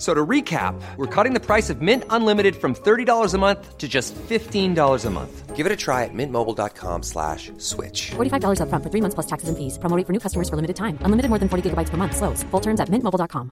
F- 0.00 0.06
So 0.06 0.14
to 0.14 0.26
recap, 0.26 0.80
we're 0.96 1.06
cutting 1.14 1.34
the 1.34 1.40
price 1.46 1.68
of 1.68 1.82
Mint 1.82 2.04
Unlimited 2.08 2.56
from 2.56 2.74
$30 2.74 3.34
a 3.34 3.38
month 3.38 3.76
to 3.76 3.86
just 3.86 4.14
$15 4.14 5.04
a 5.04 5.10
month. 5.10 5.54
Give 5.54 5.66
it 5.66 5.72
a 5.72 5.76
try 5.76 6.04
at 6.04 6.14
mintmobile.com 6.14 7.02
slash 7.02 7.52
switch. 7.58 8.12
$45 8.16 8.60
upfront 8.64 8.82
for 8.82 8.88
three 8.90 9.02
months 9.02 9.14
plus 9.14 9.26
taxes 9.26 9.50
and 9.50 9.58
fees. 9.58 9.76
Promo 9.78 10.02
for 10.06 10.12
new 10.14 10.18
customers 10.18 10.48
for 10.48 10.56
limited 10.56 10.76
time. 10.76 10.96
Unlimited 11.04 11.28
more 11.28 11.38
than 11.38 11.50
40 11.50 11.68
gigabytes 11.68 11.90
per 11.90 11.98
month. 11.98 12.16
Slows. 12.16 12.42
Full 12.50 12.60
terms 12.62 12.80
at 12.80 12.88
mintmobile.com. 12.88 13.50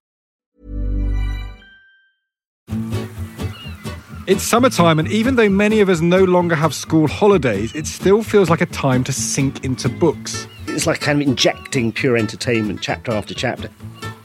It's 4.26 4.42
summertime, 4.44 4.98
and 4.98 5.08
even 5.08 5.36
though 5.36 5.48
many 5.50 5.80
of 5.80 5.88
us 5.88 6.00
no 6.02 6.24
longer 6.24 6.54
have 6.54 6.74
school 6.74 7.08
holidays, 7.08 7.74
it 7.74 7.86
still 7.86 8.22
feels 8.22 8.48
like 8.50 8.60
a 8.62 8.66
time 8.66 9.04
to 9.04 9.12
sink 9.12 9.64
into 9.64 9.88
books. 9.88 10.46
It's 10.66 10.86
like 10.86 11.00
kind 11.00 11.20
of 11.22 11.26
injecting 11.28 11.92
pure 11.92 12.16
entertainment 12.16 12.80
chapter 12.82 13.12
after 13.12 13.32
chapter. 13.34 13.70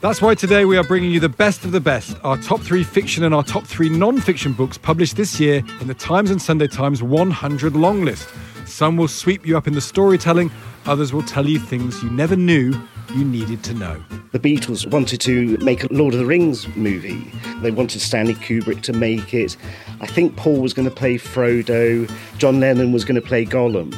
That's 0.04 0.22
why 0.22 0.36
today 0.36 0.66
we 0.66 0.76
are 0.76 0.84
bringing 0.84 1.12
you 1.12 1.22
the 1.22 1.30
best 1.30 1.64
of 1.64 1.72
the 1.72 1.80
best, 1.80 2.18
our 2.26 2.36
top 2.36 2.60
three 2.60 2.84
fiction 2.84 3.24
and 3.24 3.34
our 3.34 3.42
top 3.42 3.64
three 3.64 3.88
non 3.88 4.20
fiction 4.20 4.52
books 4.52 4.78
published 4.78 5.16
this 5.16 5.40
year 5.40 5.64
in 5.80 5.88
the 5.88 5.94
Times 5.94 6.30
and 6.30 6.42
Sunday 6.42 6.68
Times 6.68 7.02
100 7.02 7.74
long 7.74 8.02
list. 8.04 8.28
Some 8.66 8.98
will 8.98 9.08
sweep 9.08 9.48
you 9.48 9.56
up 9.56 9.66
in 9.66 9.74
the 9.74 9.80
storytelling, 9.80 10.52
others 10.86 11.14
will 11.14 11.24
tell 11.24 11.48
you 11.48 11.58
things 11.58 12.04
you 12.04 12.10
never 12.10 12.36
knew 12.36 12.78
you 13.16 13.24
needed 13.24 13.64
to 13.64 13.74
know. 13.76 14.04
The 14.34 14.40
Beatles 14.40 14.86
wanted 14.86 15.22
to 15.22 15.58
make 15.60 15.86
a 15.86 15.94
Lord 15.94 16.14
of 16.14 16.20
the 16.20 16.26
Rings 16.26 16.68
movie. 16.76 17.32
They 17.62 17.72
wanted 17.72 18.02
Stanley 18.02 18.36
Kubrick 18.36 18.82
to 18.82 18.92
make 18.92 19.34
it. 19.34 19.56
I 20.02 20.08
think 20.08 20.36
Paul 20.36 20.60
was 20.60 20.74
going 20.74 20.90
to 20.90 20.94
play 20.94 21.18
Frodo. 21.18 22.12
John 22.38 22.60
Lennon 22.60 22.92
was 22.92 23.06
going 23.06 23.16
to 23.22 23.26
play 23.26 23.46
Gollum. 23.46 23.96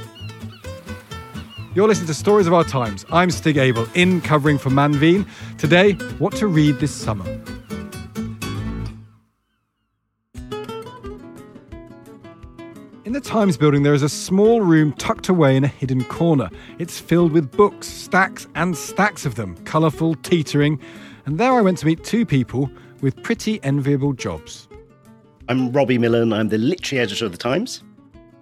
You're 1.75 1.89
listening 1.89 2.07
to 2.07 2.13
Stories 2.13 2.47
of 2.47 2.53
Our 2.53 2.63
Times. 2.63 3.05
I'm 3.11 3.29
Stig 3.29 3.57
Abell, 3.57 3.85
in 3.95 4.21
covering 4.21 4.57
for 4.57 4.69
Manveen. 4.69 5.27
Today, 5.57 5.91
what 6.19 6.33
to 6.37 6.47
read 6.47 6.79
this 6.79 6.93
summer. 6.93 7.25
In 13.03 13.11
the 13.11 13.19
Times 13.19 13.57
building, 13.57 13.83
there 13.83 13.93
is 13.93 14.03
a 14.03 14.07
small 14.07 14.61
room 14.61 14.93
tucked 14.93 15.27
away 15.27 15.57
in 15.57 15.65
a 15.65 15.67
hidden 15.67 16.05
corner. 16.05 16.49
It's 16.79 16.97
filled 16.97 17.33
with 17.33 17.51
books, 17.51 17.87
stacks 17.87 18.47
and 18.55 18.77
stacks 18.77 19.25
of 19.25 19.35
them, 19.35 19.57
colourful, 19.65 20.15
teetering. 20.23 20.79
And 21.25 21.37
there 21.37 21.51
I 21.51 21.59
went 21.59 21.79
to 21.79 21.85
meet 21.85 22.05
two 22.05 22.25
people 22.25 22.71
with 23.01 23.21
pretty 23.21 23.61
enviable 23.63 24.13
jobs. 24.13 24.69
I'm 25.49 25.73
Robbie 25.73 25.97
Millen. 25.97 26.31
I'm 26.31 26.47
the 26.47 26.57
literary 26.57 27.03
editor 27.03 27.25
of 27.25 27.33
the 27.33 27.37
Times. 27.37 27.83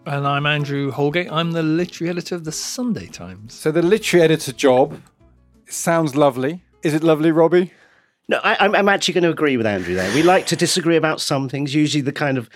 And 0.05 0.27
I'm 0.27 0.45
Andrew 0.45 0.91
Holgate. 0.91 1.31
I'm 1.31 1.53
the 1.53 1.63
literary 1.63 2.09
editor 2.09 2.35
of 2.35 2.43
the 2.43 2.51
Sunday 2.51 3.07
Times. 3.07 3.53
So, 3.53 3.71
the 3.71 3.81
literary 3.81 4.25
editor 4.25 4.51
job 4.51 4.99
sounds 5.69 6.13
lovely. 6.13 6.61
Is 6.81 6.93
it 6.93 7.03
lovely, 7.03 7.31
Robbie? 7.31 7.71
No, 8.27 8.39
I, 8.43 8.57
I'm, 8.59 8.75
I'm 8.75 8.89
actually 8.89 9.13
going 9.13 9.23
to 9.23 9.29
agree 9.29 9.55
with 9.55 9.65
Andrew 9.65 9.95
there. 9.95 10.13
We 10.13 10.21
like 10.21 10.45
to 10.47 10.57
disagree 10.57 10.97
about 10.97 11.21
some 11.21 11.47
things, 11.47 11.73
usually 11.73 12.01
the 12.01 12.11
kind 12.11 12.37
of 12.37 12.49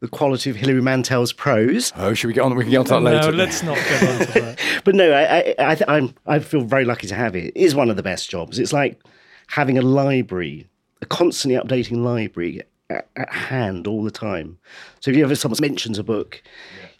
the 0.00 0.08
quality 0.08 0.50
of 0.50 0.56
Hilary 0.56 0.82
Mantel's 0.82 1.32
prose. 1.32 1.90
Oh, 1.96 2.12
should 2.12 2.28
we 2.28 2.34
get 2.34 2.42
on? 2.42 2.54
We 2.54 2.64
can 2.64 2.70
get 2.70 2.78
on 2.78 2.84
to 2.86 2.94
that 2.94 3.00
no, 3.00 3.10
later. 3.12 3.32
let's 3.32 3.62
not 3.62 3.76
get 3.76 4.02
on 4.02 4.18
to 4.18 4.40
that. 4.40 4.60
But 4.84 4.94
no, 4.94 5.10
I, 5.10 5.38
I, 5.38 5.54
I, 5.58 5.78
I'm, 5.88 6.14
I 6.26 6.38
feel 6.38 6.62
very 6.62 6.84
lucky 6.84 7.06
to 7.06 7.14
have 7.14 7.34
it. 7.34 7.44
It 7.46 7.56
is 7.56 7.74
one 7.74 7.88
of 7.88 7.96
the 7.96 8.02
best 8.02 8.28
jobs. 8.28 8.58
It's 8.58 8.72
like 8.74 9.00
having 9.48 9.78
a 9.78 9.82
library, 9.82 10.68
a 11.00 11.06
constantly 11.06 11.58
updating 11.58 12.02
library 12.02 12.62
at, 12.90 13.08
at 13.16 13.32
hand 13.32 13.86
all 13.86 14.02
the 14.02 14.10
time. 14.10 14.58
So 15.00 15.10
if 15.10 15.16
you 15.16 15.24
ever 15.24 15.34
someone 15.34 15.58
mentions 15.60 15.98
a 15.98 16.04
book, 16.04 16.42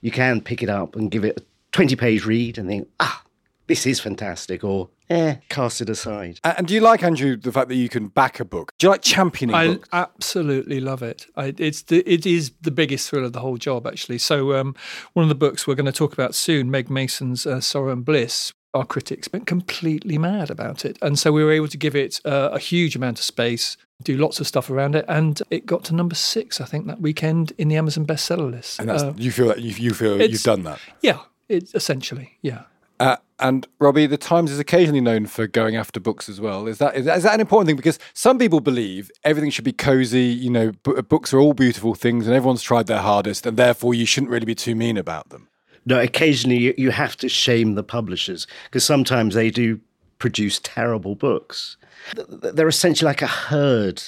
you 0.00 0.10
can 0.10 0.40
pick 0.40 0.62
it 0.62 0.68
up 0.68 0.96
and 0.96 1.10
give 1.10 1.24
it 1.24 1.40
a 1.40 1.44
20 1.72 1.96
page 1.96 2.24
read 2.24 2.58
and 2.58 2.68
think, 2.68 2.88
ah, 2.98 3.22
this 3.66 3.86
is 3.86 4.00
fantastic, 4.00 4.64
or 4.64 4.88
eh, 5.08 5.36
cast 5.48 5.80
it 5.80 5.88
aside. 5.88 6.40
And 6.42 6.58
and 6.58 6.66
do 6.66 6.74
you 6.74 6.80
like 6.80 7.04
Andrew 7.04 7.36
the 7.36 7.52
fact 7.52 7.68
that 7.68 7.76
you 7.76 7.88
can 7.88 8.08
back 8.08 8.40
a 8.40 8.44
book? 8.44 8.72
Do 8.78 8.86
you 8.86 8.90
like 8.90 9.02
championing 9.02 9.54
it? 9.54 9.58
I 9.58 9.66
books? 9.68 9.88
absolutely 9.92 10.80
love 10.80 11.02
it. 11.02 11.26
I, 11.36 11.54
it's 11.56 11.82
the, 11.82 12.02
it 12.10 12.26
is 12.26 12.50
the 12.60 12.72
biggest 12.72 13.08
thrill 13.08 13.24
of 13.24 13.32
the 13.32 13.40
whole 13.40 13.58
job, 13.58 13.86
actually. 13.86 14.18
So, 14.18 14.56
um, 14.56 14.74
one 15.12 15.22
of 15.22 15.28
the 15.28 15.36
books 15.36 15.66
we're 15.66 15.76
going 15.76 15.86
to 15.86 15.92
talk 15.92 16.12
about 16.12 16.34
soon, 16.34 16.70
Meg 16.70 16.90
Mason's 16.90 17.46
uh, 17.46 17.60
Sorrow 17.60 17.92
and 17.92 18.04
Bliss. 18.04 18.52
Our 18.72 18.84
critics 18.84 19.28
went 19.32 19.46
completely 19.46 20.16
mad 20.16 20.48
about 20.50 20.84
it, 20.84 20.96
and 21.02 21.18
so 21.18 21.32
we 21.32 21.42
were 21.42 21.50
able 21.52 21.68
to 21.68 21.76
give 21.76 21.96
it 21.96 22.20
uh, 22.24 22.50
a 22.52 22.58
huge 22.58 22.94
amount 22.94 23.18
of 23.18 23.24
space, 23.24 23.76
do 24.04 24.16
lots 24.16 24.38
of 24.38 24.46
stuff 24.46 24.70
around 24.70 24.94
it, 24.94 25.04
and 25.08 25.42
it 25.50 25.66
got 25.66 25.82
to 25.84 25.94
number 25.94 26.14
six, 26.14 26.60
I 26.60 26.66
think, 26.66 26.86
that 26.86 27.00
weekend 27.00 27.52
in 27.58 27.66
the 27.68 27.76
Amazon 27.76 28.06
bestseller 28.06 28.48
list. 28.50 28.78
and 28.78 28.88
that's, 28.88 29.02
Uh, 29.02 29.12
you 29.16 29.32
feel 29.32 29.48
that 29.48 29.60
you, 29.60 29.74
you 29.74 29.92
feel 29.92 30.22
you've 30.22 30.42
done 30.44 30.62
that. 30.62 30.78
yeah, 31.02 31.18
it, 31.48 31.74
essentially, 31.74 32.38
yeah. 32.42 32.62
Uh, 33.00 33.16
and 33.38 33.66
Robbie, 33.78 34.06
the 34.06 34.18
Times 34.18 34.52
is 34.52 34.58
occasionally 34.58 35.00
known 35.00 35.24
for 35.26 35.46
going 35.46 35.74
after 35.74 35.98
books 35.98 36.28
as 36.28 36.38
well. 36.40 36.68
Is 36.68 36.78
that 36.78 36.94
is 36.94 37.06
that, 37.06 37.16
is 37.16 37.22
that 37.24 37.32
an 37.34 37.40
important 37.40 37.66
thing? 37.66 37.76
Because 37.76 37.98
some 38.12 38.38
people 38.38 38.60
believe 38.60 39.10
everything 39.24 39.50
should 39.50 39.64
be 39.64 39.72
cozy. 39.72 40.24
You 40.26 40.50
know, 40.50 40.72
b- 40.84 41.00
books 41.08 41.32
are 41.34 41.38
all 41.40 41.54
beautiful 41.54 41.94
things, 41.94 42.26
and 42.26 42.36
everyone's 42.36 42.62
tried 42.62 42.86
their 42.86 42.98
hardest, 43.00 43.46
and 43.46 43.56
therefore 43.56 43.94
you 43.94 44.04
shouldn't 44.06 44.30
really 44.30 44.44
be 44.44 44.54
too 44.54 44.74
mean 44.76 44.96
about 44.98 45.30
them. 45.30 45.48
No, 45.90 45.98
occasionally 45.98 46.56
you, 46.58 46.74
you 46.78 46.90
have 46.92 47.16
to 47.16 47.28
shame 47.28 47.74
the 47.74 47.82
publishers 47.82 48.46
because 48.64 48.84
sometimes 48.84 49.34
they 49.34 49.50
do 49.50 49.80
produce 50.18 50.60
terrible 50.62 51.16
books. 51.16 51.76
Th- 52.14 52.28
th- 52.28 52.54
They're 52.54 52.68
essentially 52.68 53.06
like 53.08 53.22
a 53.22 53.26
herd. 53.26 54.00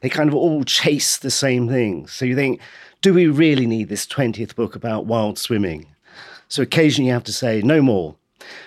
They 0.00 0.08
kind 0.08 0.28
of 0.28 0.34
all 0.34 0.64
chase 0.64 1.18
the 1.18 1.30
same 1.30 1.68
thing. 1.68 2.08
So 2.08 2.24
you 2.24 2.34
think, 2.34 2.60
do 3.02 3.14
we 3.14 3.28
really 3.28 3.66
need 3.66 3.88
this 3.88 4.04
20th 4.04 4.56
book 4.56 4.74
about 4.74 5.06
wild 5.06 5.38
swimming? 5.38 5.86
So 6.48 6.60
occasionally 6.62 7.06
you 7.08 7.14
have 7.14 7.24
to 7.24 7.32
say, 7.32 7.62
no 7.62 7.80
more. 7.80 8.16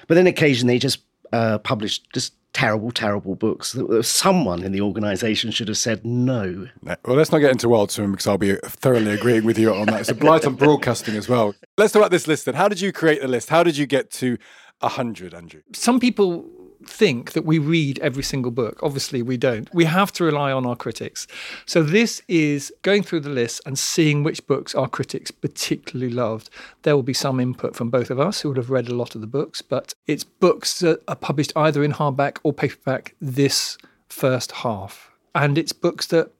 But 0.08 0.16
then 0.16 0.26
occasionally 0.26 0.76
they 0.76 0.80
just 0.80 1.00
uh, 1.34 1.58
publish 1.58 2.00
just 2.14 2.34
terrible, 2.56 2.90
terrible 2.90 3.36
books. 3.36 3.74
That- 3.74 3.90
that 3.90 4.04
Someone 4.06 4.64
in 4.64 4.72
the 4.72 4.80
organization 4.82 5.52
should 5.52 5.68
have 5.68 5.78
said 5.78 6.06
no. 6.06 6.68
No, 6.82 6.96
Well, 7.04 7.18
let's 7.18 7.32
not 7.32 7.40
get 7.40 7.52
into 7.52 7.68
wild 7.68 7.92
swimming 7.92 8.14
because 8.14 8.28
I'll 8.28 8.38
be 8.38 8.56
thoroughly 8.64 9.12
agreeing 9.12 9.44
with 9.44 9.60
you 9.60 9.74
on 9.74 9.88
that. 9.88 10.00
It's 10.00 10.10
a 10.10 10.16
blight 10.16 10.46
on 10.46 10.56
broadcasting 10.56 11.16
as 11.16 11.28
well. 11.28 11.54
Let's 11.78 11.92
talk 11.92 12.00
about 12.00 12.12
this 12.12 12.28
list 12.28 12.46
then. 12.46 12.56
How 12.56 12.70
did 12.70 12.80
you 12.80 12.94
create 12.94 13.22
the 13.22 13.28
list? 13.28 13.50
How 13.50 13.62
did 13.62 13.76
you 13.78 13.86
get 13.86 14.10
to 14.12 14.38
hundred, 14.82 15.34
Andrew? 15.34 15.62
some 15.74 16.00
people 16.00 16.46
think 16.88 17.34
that 17.34 17.46
we 17.46 17.60
read 17.60 18.00
every 18.00 18.24
single 18.24 18.52
book. 18.52 18.80
Obviously, 18.82 19.22
we 19.22 19.38
don't. 19.38 19.74
We 19.74 19.86
have 19.86 20.12
to 20.14 20.24
rely 20.24 20.52
on 20.52 20.66
our 20.66 20.76
critics. 20.76 21.28
So, 21.66 21.84
this 21.84 22.22
is 22.28 22.74
going 22.82 23.04
through 23.04 23.22
the 23.22 23.30
list 23.30 23.62
and 23.66 23.78
seeing 23.78 24.24
which 24.24 24.46
books 24.48 24.76
our 24.76 24.88
critics 24.88 25.32
particularly 25.32 26.12
loved. 26.12 26.50
There 26.84 26.96
will 26.96 27.04
be 27.04 27.14
some 27.14 27.40
input 27.40 27.76
from 27.76 27.90
both 27.90 28.10
of 28.10 28.20
us 28.20 28.42
who 28.42 28.50
would 28.50 28.58
have 28.58 28.70
read 28.70 28.88
a 28.88 28.96
lot 28.96 29.16
of 29.16 29.22
the 29.22 29.28
books, 29.28 29.62
but 29.62 29.94
it's 30.08 30.24
books 30.24 30.80
that 30.80 31.02
are 31.08 31.16
published 31.16 31.54
either 31.56 31.84
in 31.84 31.94
hardback 31.94 32.38
or 32.44 32.54
paperback 32.54 33.16
this 33.20 33.78
first 34.10 34.52
half. 34.52 35.12
And 35.34 35.58
it's 35.58 35.74
books 35.74 36.08
that 36.08 36.32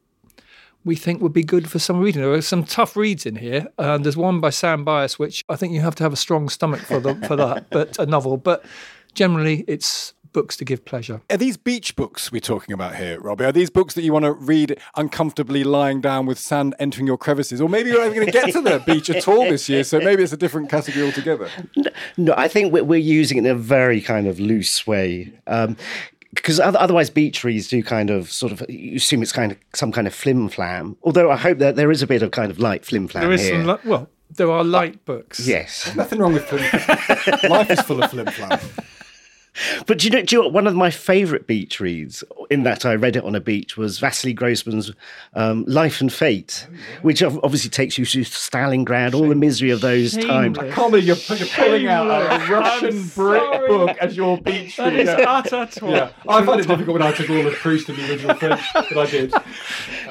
we 0.86 0.96
think 0.96 1.22
would 1.22 1.34
be 1.34 1.44
good 1.44 1.70
for 1.70 1.80
some 1.80 2.00
reading. 2.00 2.22
There 2.22 2.32
are 2.32 2.42
some 2.42 2.64
tough 2.64 2.96
reads 2.96 3.26
in 3.26 3.36
here. 3.38 3.68
Uh, 3.78 3.98
there's 3.98 4.16
one 4.16 4.40
by 4.40 4.52
Sam 4.52 4.86
Bias, 4.86 5.18
which 5.18 5.44
I 5.50 5.56
think 5.56 5.74
you 5.74 5.82
have 5.82 5.96
to 5.96 6.04
have 6.04 6.14
a 6.14 6.18
strong 6.18 6.48
stomach 6.48 6.82
for 6.82 7.00
the, 7.00 7.16
for 7.28 7.36
that, 7.36 7.70
but 7.72 7.98
a 7.98 8.06
novel. 8.06 8.38
But 8.38 8.64
generally, 9.16 9.66
it's 9.68 10.14
books 10.36 10.56
to 10.58 10.66
give 10.66 10.84
pleasure. 10.86 11.22
Are 11.32 11.38
these 11.38 11.58
beach 11.58 11.96
books 11.96 12.32
we're 12.32 12.42
talking 12.42 12.74
about 12.74 12.96
here, 12.96 13.20
Robbie? 13.20 13.46
Are 13.46 13.52
these 13.52 13.70
books 13.70 13.94
that 13.96 14.04
you 14.04 14.14
want 14.14 14.26
to 14.26 14.34
read 14.34 14.78
uncomfortably 14.96 15.64
lying 15.64 16.02
down 16.02 16.26
with 16.26 16.38
sand 16.38 16.76
entering 16.78 17.08
your 17.08 17.18
crevices? 17.18 17.62
Or 17.62 17.70
maybe 17.70 17.90
you're 17.90 18.00
not 18.00 18.08
even 18.16 18.16
going 18.20 18.28
to 18.28 18.32
get 18.32 18.52
to 18.54 18.62
the 18.62 18.80
beach 18.86 19.10
at 19.10 19.28
all 19.28 19.44
this 19.50 19.68
year, 19.70 19.84
so 19.84 20.00
maybe 20.00 20.22
it's 20.24 20.34
a 20.34 20.38
different 20.38 20.70
category 20.70 21.06
altogether. 21.06 21.50
No, 22.18 22.34
I 22.38 22.48
think 22.50 22.72
we're, 22.74 22.84
we're 22.84 23.00
using 23.00 23.38
it 23.38 23.46
in 23.46 23.52
a 23.52 23.56
very 23.56 24.02
kind 24.02 24.28
of 24.28 24.40
loose 24.40 24.86
way. 24.86 25.32
Um, 25.48 25.78
because 26.34 26.60
otherwise, 26.60 27.10
beach 27.10 27.46
reads 27.46 27.70
do 27.70 27.82
kind 27.82 28.10
of 28.10 28.30
sort 28.30 28.52
of 28.52 28.62
you 28.70 28.98
assume 28.98 29.22
it's 29.24 29.32
kind 29.32 29.54
of 29.54 29.58
some 29.74 29.94
kind 29.94 30.06
of 30.06 30.14
flim 30.14 30.50
flam. 30.50 30.98
Although 31.04 31.32
I 31.32 31.38
hope 31.38 31.60
that 31.60 31.78
there 31.78 31.92
is 31.92 32.02
a 32.02 32.08
bit 32.08 32.22
of 32.22 32.32
kind 32.32 32.52
of 32.52 32.60
light 32.60 32.84
flim 32.86 33.08
flam 33.08 33.24
There 33.24 33.32
is 33.32 33.42
here. 33.42 33.52
some, 33.64 33.68
li- 33.68 33.80
well, 33.86 34.10
there 34.32 34.52
are 34.52 34.64
light 34.66 35.06
books. 35.06 35.48
yes, 35.48 35.96
Nothing 35.96 36.20
wrong 36.20 36.34
with 36.34 36.44
flim. 36.46 36.62
Life 37.50 37.72
is 37.72 37.80
full 37.84 38.04
of 38.04 38.12
flim 38.12 38.26
flam. 38.26 38.60
But 39.88 40.00
do 40.00 40.08
you 40.08 40.12
know, 40.12 40.22
do 40.22 40.36
you 40.36 40.42
know 40.42 40.48
what? 40.48 40.54
One 40.54 40.68
of 40.68 40.76
my 40.76 40.90
favourite 40.90 41.48
beach 41.48 41.80
reads, 41.80 42.24
in 42.50 42.64
that 42.64 42.86
I 42.86 42.96
read 42.96 43.16
it 43.16 43.24
on 43.24 43.36
a 43.36 43.40
beach, 43.40 43.78
was 43.78 44.00
Vasily 44.00 44.34
Grossman's 44.34 44.92
um, 45.34 45.64
Life 45.66 46.02
and 46.02 46.12
Fate, 46.12 46.68
which 47.02 47.24
obviously 47.24 47.70
takes 47.70 47.98
you 47.98 48.06
to 48.06 48.20
Stalingrad, 48.22 49.14
all 49.14 49.30
the 49.30 49.36
misery 49.36 49.70
of 49.70 49.82
those 49.82 50.14
times. 50.14 50.58
Shameless. 50.58 50.74
Comedy, 50.74 51.06
you're, 51.06 51.16
you're 51.16 51.48
pulling 51.48 51.88
out 51.88 52.08
a 52.08 52.52
Russian 52.52 52.98
I'm 53.00 53.08
Brit 53.10 53.68
book 53.68 53.98
as 54.00 54.18
your 54.18 54.38
beach 54.40 54.78
That 54.78 54.94
read. 54.94 55.02
is 55.02 55.10
utter 55.10 55.66
twat. 55.80 55.92
Yeah, 55.92 56.10
I 56.28 56.46
find 56.46 56.60
it 56.60 56.68
difficult 56.68 56.94
when 57.00 57.02
I 57.02 57.12
took 57.12 57.30
all 57.30 57.48
of 57.48 57.54
Proust 57.54 57.90
in 57.90 57.96
the 57.96 58.10
original 58.12 58.36
French, 58.36 58.62
but 58.74 58.98
I 58.98 59.06
did. 59.10 59.34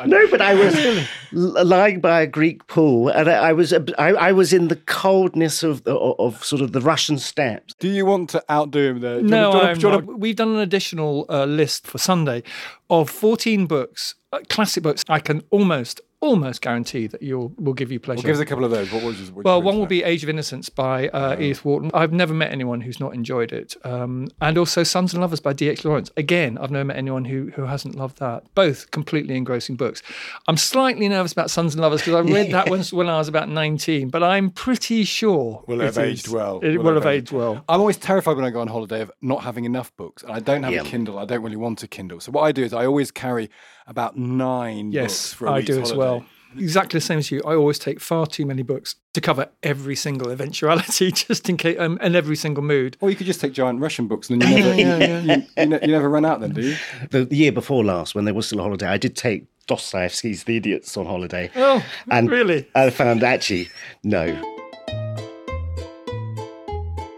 No, 0.07 0.27
but 0.29 0.43
I 0.43 0.55
was 0.55 1.09
lying 1.33 2.01
by 2.01 2.21
a 2.21 2.27
Greek 2.27 2.67
pool, 2.67 3.09
and 3.09 3.29
I, 3.29 3.49
I 3.49 3.53
was 3.53 3.73
I, 3.73 3.79
I 3.97 4.33
was 4.33 4.53
in 4.53 4.69
the 4.69 4.77
coldness 4.77 5.63
of, 5.63 5.85
the, 5.85 5.97
of 5.97 6.45
sort 6.45 6.61
of 6.61 6.73
the 6.73 6.81
Russian 6.81 7.17
steppes. 7.17 7.75
Do 7.79 7.89
you 7.89 8.05
want 8.05 8.29
to 8.31 8.45
outdo 8.51 8.91
him 8.91 9.01
there? 9.01 9.23
No, 9.35 9.53
do 9.53 9.59
I'm 9.59 9.65
wanna- 9.65 9.75
do 9.75 9.81
you 9.81 9.89
wanna- 9.95 10.19
We've 10.19 10.37
done 10.37 10.51
an 10.51 10.59
additional 10.61 11.27
uh, 11.29 11.45
list 11.45 11.87
for 11.87 11.99
Sunday 11.99 12.43
of 12.91 13.11
14 13.11 13.67
books, 13.67 14.15
uh, 14.33 14.39
classic 14.49 14.83
books. 14.83 15.05
I 15.09 15.19
can 15.21 15.43
almost, 15.51 16.01
almost 16.25 16.61
guarantee 16.63 17.07
that 17.07 17.23
you'll 17.23 17.53
will 17.59 17.75
give 17.75 17.93
you 17.93 18.01
pleasure. 18.01 18.19
Well, 18.19 18.25
give 18.27 18.37
us 18.37 18.41
a 18.41 18.47
couple 18.47 18.65
of 18.65 18.71
those. 18.71 18.91
What 18.93 19.03
was 19.05 19.31
which 19.31 19.45
Well, 19.45 19.61
one 19.63 19.79
will 19.79 19.87
be 19.87 20.03
Age 20.03 20.23
of 20.23 20.29
Innocence 20.29 20.69
by 20.69 21.09
uh, 21.09 21.35
Edith 21.39 21.65
Wharton. 21.65 21.91
I've 21.95 22.13
never 22.13 22.33
met 22.35 22.51
anyone 22.51 22.81
who's 22.81 22.99
not 22.99 23.15
enjoyed 23.15 23.53
it. 23.53 23.77
Um, 23.85 24.29
and 24.41 24.57
also 24.59 24.83
Sons 24.83 25.13
and 25.13 25.21
Lovers 25.21 25.41
by 25.41 25.53
D.H. 25.53 25.85
Lawrence. 25.85 26.11
Again, 26.17 26.57
I've 26.59 26.71
never 26.71 26.85
met 26.85 26.97
anyone 26.97 27.25
who, 27.27 27.51
who 27.55 27.63
hasn't 27.67 27.95
loved 27.95 28.19
that. 28.19 28.45
Both 28.55 28.91
completely 28.91 29.37
engrossing 29.37 29.77
books. 29.77 30.03
I'm 30.49 30.57
slightly 30.57 31.09
nervous 31.09 31.33
about 31.33 31.51
Sons 31.51 31.75
and 31.75 31.83
Lovers 31.83 32.01
because 32.01 32.15
I 32.15 32.21
read 32.33 32.51
that 32.53 32.71
one 32.71 32.83
when 32.93 33.09
I 33.09 33.19
was 33.19 33.29
about 33.29 33.49
19, 33.49 34.09
but 34.09 34.23
I'm 34.23 34.51
pretty 34.51 35.05
sure 35.05 35.63
Will 35.67 35.81
it 35.81 35.85
have 35.85 35.99
is- 35.99 36.21
aged 36.25 36.29
well? 36.29 36.61
It 36.63 36.79
will 36.79 36.95
have 36.95 37.07
aged 37.07 37.33
well. 37.33 37.65
I'm 37.69 37.81
always 37.81 37.97
terrified 37.97 38.37
when 38.37 38.45
I 38.45 38.51
go 38.51 38.61
on 38.61 38.69
holiday 38.69 39.01
of 39.03 39.11
not 39.21 39.43
having 39.43 39.65
enough 39.65 39.95
books, 39.97 40.23
and 40.23 40.33
I 40.33 40.41
don't 40.41 40.63
have 40.63 40.73
Yeah. 40.73 40.81
a 40.83 40.85
Kindle. 40.85 41.19
I 41.19 41.25
don't 41.25 41.43
really 41.43 41.57
want 41.57 41.83
a 41.83 41.89
Kindle. 41.89 42.21
So 42.21 42.33
what 42.33 42.43
I 42.43 42.53
do 42.53 42.63
is 42.63 42.73
I 42.73 42.87
always 42.87 43.11
carry 43.11 43.51
about 43.87 44.17
nine 44.17 44.87
books 44.91 44.95
Yes, 44.95 45.33
for 45.35 45.47
a 45.47 45.51
I 45.53 45.57
week's 45.57 45.67
do 45.67 45.73
as 45.83 45.91
holiday. 45.91 45.99
well. 45.99 46.14
Exactly 46.59 46.99
the 46.99 47.05
same 47.05 47.19
as 47.19 47.31
you. 47.31 47.41
I 47.45 47.55
always 47.55 47.79
take 47.79 48.01
far 48.01 48.27
too 48.27 48.47
many 48.47 48.63
books 48.63 48.97
to 49.15 49.21
cover 49.21 49.49
every 49.63 49.97
single 49.97 50.31
eventuality, 50.31 51.11
just 51.13 51.49
in 51.49 51.57
case, 51.57 51.79
um, 51.79 51.99
and 52.01 52.15
every 52.17 52.37
single 52.37 52.63
mood. 52.63 52.97
Or 53.01 53.11
you 53.11 53.17
could 53.17 53.27
just 53.27 53.41
take 53.41 53.53
giant 53.53 53.81
Russian 53.81 54.07
books, 54.09 54.31
and 54.31 54.41
then 54.41 54.77
you 54.77 54.85
never, 54.85 55.21
You, 55.25 55.43
you, 55.57 55.67
ne- 55.67 55.81
you 55.83 55.93
never 55.93 56.09
run 56.09 56.25
out. 56.25 56.41
Then 56.41 56.53
do 56.53 56.63
you? 56.63 56.77
The, 57.11 57.25
the 57.25 57.37
year 57.37 57.53
before 57.53 57.85
last, 57.85 58.15
when 58.15 58.25
there 58.25 58.35
was 58.35 58.47
still 58.47 58.61
a 58.61 58.63
holiday, 58.63 58.87
I 58.87 58.99
did 58.99 59.17
take 59.17 59.47
Dostoevsky's 59.67 60.45
The 60.45 60.57
Idiots 60.57 60.97
on 60.97 61.07
holiday. 61.07 61.51
Oh, 61.57 61.85
and 62.11 62.31
really? 62.31 62.69
I 62.75 62.91
found 62.91 63.23
actually 63.23 63.69
no. 64.03 64.27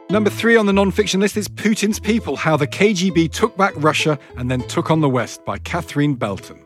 Number 0.08 0.30
three 0.30 0.56
on 0.56 0.66
the 0.66 0.72
non-fiction 0.72 1.20
list 1.20 1.36
is 1.36 1.48
Putin's 1.48 1.98
People: 1.98 2.36
How 2.36 2.56
the 2.56 2.66
KGB 2.66 3.32
Took 3.32 3.56
Back 3.56 3.74
Russia 3.76 4.18
and 4.36 4.50
Then 4.50 4.60
Took 4.62 4.90
on 4.90 5.00
the 5.00 5.08
West 5.08 5.44
by 5.44 5.58
Catherine 5.58 6.14
Belton. 6.14 6.65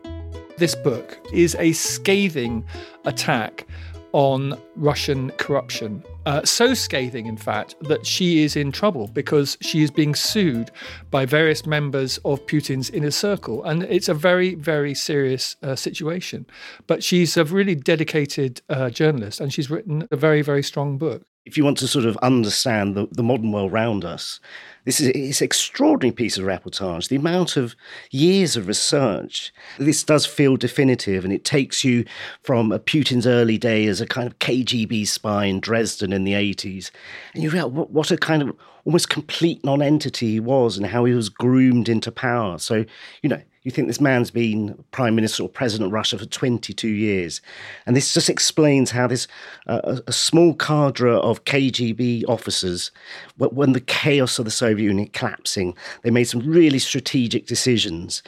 This 0.61 0.75
book 0.75 1.17
is 1.33 1.55
a 1.57 1.71
scathing 1.71 2.63
attack 3.05 3.65
on 4.11 4.55
Russian 4.75 5.31
corruption. 5.39 6.03
Uh, 6.27 6.45
so 6.45 6.75
scathing, 6.75 7.25
in 7.25 7.35
fact, 7.35 7.73
that 7.81 8.05
she 8.05 8.43
is 8.43 8.55
in 8.55 8.71
trouble 8.71 9.07
because 9.07 9.57
she 9.61 9.81
is 9.81 9.89
being 9.89 10.13
sued 10.13 10.69
by 11.09 11.25
various 11.25 11.65
members 11.65 12.19
of 12.25 12.45
Putin's 12.45 12.91
inner 12.91 13.09
circle. 13.09 13.63
And 13.63 13.81
it's 13.85 14.07
a 14.07 14.13
very, 14.13 14.53
very 14.53 14.93
serious 14.93 15.55
uh, 15.63 15.75
situation. 15.75 16.45
But 16.85 17.03
she's 17.03 17.37
a 17.37 17.43
really 17.43 17.73
dedicated 17.73 18.61
uh, 18.69 18.91
journalist 18.91 19.41
and 19.41 19.51
she's 19.51 19.71
written 19.71 20.07
a 20.11 20.15
very, 20.15 20.43
very 20.43 20.61
strong 20.61 20.99
book. 20.99 21.23
If 21.43 21.57
you 21.57 21.65
want 21.65 21.79
to 21.79 21.87
sort 21.87 22.05
of 22.05 22.17
understand 22.17 22.93
the, 22.93 23.07
the 23.09 23.23
modern 23.23 23.51
world 23.51 23.71
around 23.71 24.05
us, 24.05 24.39
this 24.85 24.99
is 24.99 25.07
it's 25.09 25.41
an 25.41 25.45
extraordinary 25.45 26.13
piece 26.13 26.37
of 26.37 26.45
reportage. 26.45 27.07
The 27.07 27.15
amount 27.15 27.57
of 27.57 27.75
years 28.11 28.55
of 28.55 28.67
research. 28.67 29.53
This 29.77 30.03
does 30.03 30.25
feel 30.25 30.57
definitive, 30.57 31.23
and 31.23 31.33
it 31.33 31.45
takes 31.45 31.83
you 31.83 32.05
from 32.43 32.71
Putin's 32.71 33.27
early 33.27 33.57
day 33.57 33.85
as 33.87 34.01
a 34.01 34.07
kind 34.07 34.27
of 34.27 34.39
KGB 34.39 35.07
spy 35.07 35.45
in 35.45 35.59
Dresden 35.59 36.13
in 36.13 36.23
the 36.23 36.33
80s, 36.33 36.91
and 37.33 37.43
you 37.43 37.49
realize 37.49 37.87
what 37.89 38.11
a 38.11 38.17
kind 38.17 38.41
of 38.41 38.55
almost 38.85 39.09
complete 39.09 39.63
non-entity 39.63 40.31
he 40.31 40.39
was, 40.39 40.77
and 40.77 40.87
how 40.87 41.05
he 41.05 41.13
was 41.13 41.29
groomed 41.29 41.89
into 41.89 42.11
power. 42.11 42.57
So 42.57 42.85
you 43.21 43.29
know. 43.29 43.41
You 43.63 43.69
think 43.69 43.87
this 43.87 44.01
man's 44.01 44.31
been 44.31 44.83
prime 44.91 45.13
minister 45.13 45.43
or 45.43 45.49
president 45.49 45.87
of 45.87 45.93
Russia 45.93 46.17
for 46.17 46.25
22 46.25 46.87
years. 46.87 47.41
And 47.85 47.95
this 47.95 48.13
just 48.13 48.29
explains 48.29 48.89
how 48.89 49.05
this, 49.07 49.27
uh, 49.67 49.81
a, 49.83 50.01
a 50.07 50.11
small 50.11 50.55
cadre 50.55 51.13
of 51.13 51.43
KGB 51.45 52.23
officers, 52.27 52.91
when 53.37 53.73
the 53.73 53.81
chaos 53.81 54.39
of 54.39 54.45
the 54.45 54.51
Soviet 54.51 54.85
Union 54.85 55.07
collapsing, 55.13 55.75
they 56.01 56.09
made 56.09 56.23
some 56.23 56.41
really 56.41 56.79
strategic 56.79 57.45
decisions, 57.45 58.23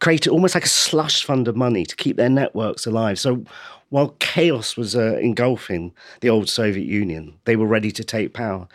created 0.00 0.30
almost 0.30 0.54
like 0.54 0.66
a 0.66 0.68
slush 0.68 1.24
fund 1.24 1.48
of 1.48 1.56
money 1.56 1.86
to 1.86 1.96
keep 1.96 2.16
their 2.16 2.28
networks 2.28 2.84
alive. 2.86 3.18
So 3.18 3.44
while 3.88 4.16
chaos 4.18 4.76
was 4.76 4.96
uh, 4.96 5.16
engulfing 5.18 5.94
the 6.20 6.28
old 6.28 6.48
Soviet 6.48 6.86
Union, 6.86 7.38
they 7.44 7.56
were 7.56 7.66
ready 7.66 7.92
to 7.92 8.02
take 8.02 8.32
power. 8.34 8.66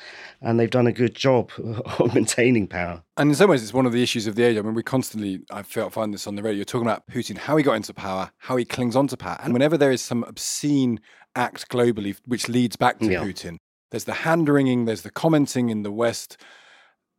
And 0.42 0.60
they've 0.60 0.70
done 0.70 0.88
a 0.88 0.94
good 0.94 1.16
job 1.16 1.52
of 2.00 2.14
maintaining 2.16 2.68
power. 2.68 3.04
And 3.18 3.30
in 3.30 3.36
some 3.36 3.50
ways, 3.50 3.62
it's 3.62 3.74
one 3.74 3.86
of 3.86 3.92
the 3.92 4.02
issues 4.02 4.26
of 4.26 4.36
the 4.36 4.44
age. 4.44 4.58
I 4.58 4.62
mean, 4.62 4.74
we 4.74 4.84
constantly, 4.84 5.42
I 5.52 5.64
feel, 5.64 5.90
find 5.90 6.14
this 6.14 6.28
on 6.28 6.36
the 6.36 6.44
radio. 6.44 6.58
You're 6.58 6.66
talking 6.66 6.88
about 6.88 7.08
Putin, 7.08 7.38
how 7.38 7.58
he 7.58 7.64
got 7.64 7.74
into 7.74 7.94
power, 7.94 8.32
how 8.38 8.56
he 8.56 8.66
clings 8.66 8.96
on 8.96 9.08
to 9.08 9.18
power. 9.18 9.38
And 9.44 9.54
whenever 9.54 9.78
there 9.78 9.92
is 9.92 10.02
some 10.02 10.24
obscene 10.24 11.00
act 11.36 11.70
globally 11.70 12.18
which 12.26 12.50
leads 12.50 12.76
back 12.76 13.00
to 13.00 13.12
Yeah. 13.12 13.24
Putin, 13.24 13.58
there's 13.92 14.06
the 14.06 14.14
hand 14.14 14.48
wringing, 14.48 14.86
there's 14.86 15.02
the 15.02 15.12
commenting 15.12 15.70
in 15.70 15.84
the 15.84 15.92
West, 15.92 16.38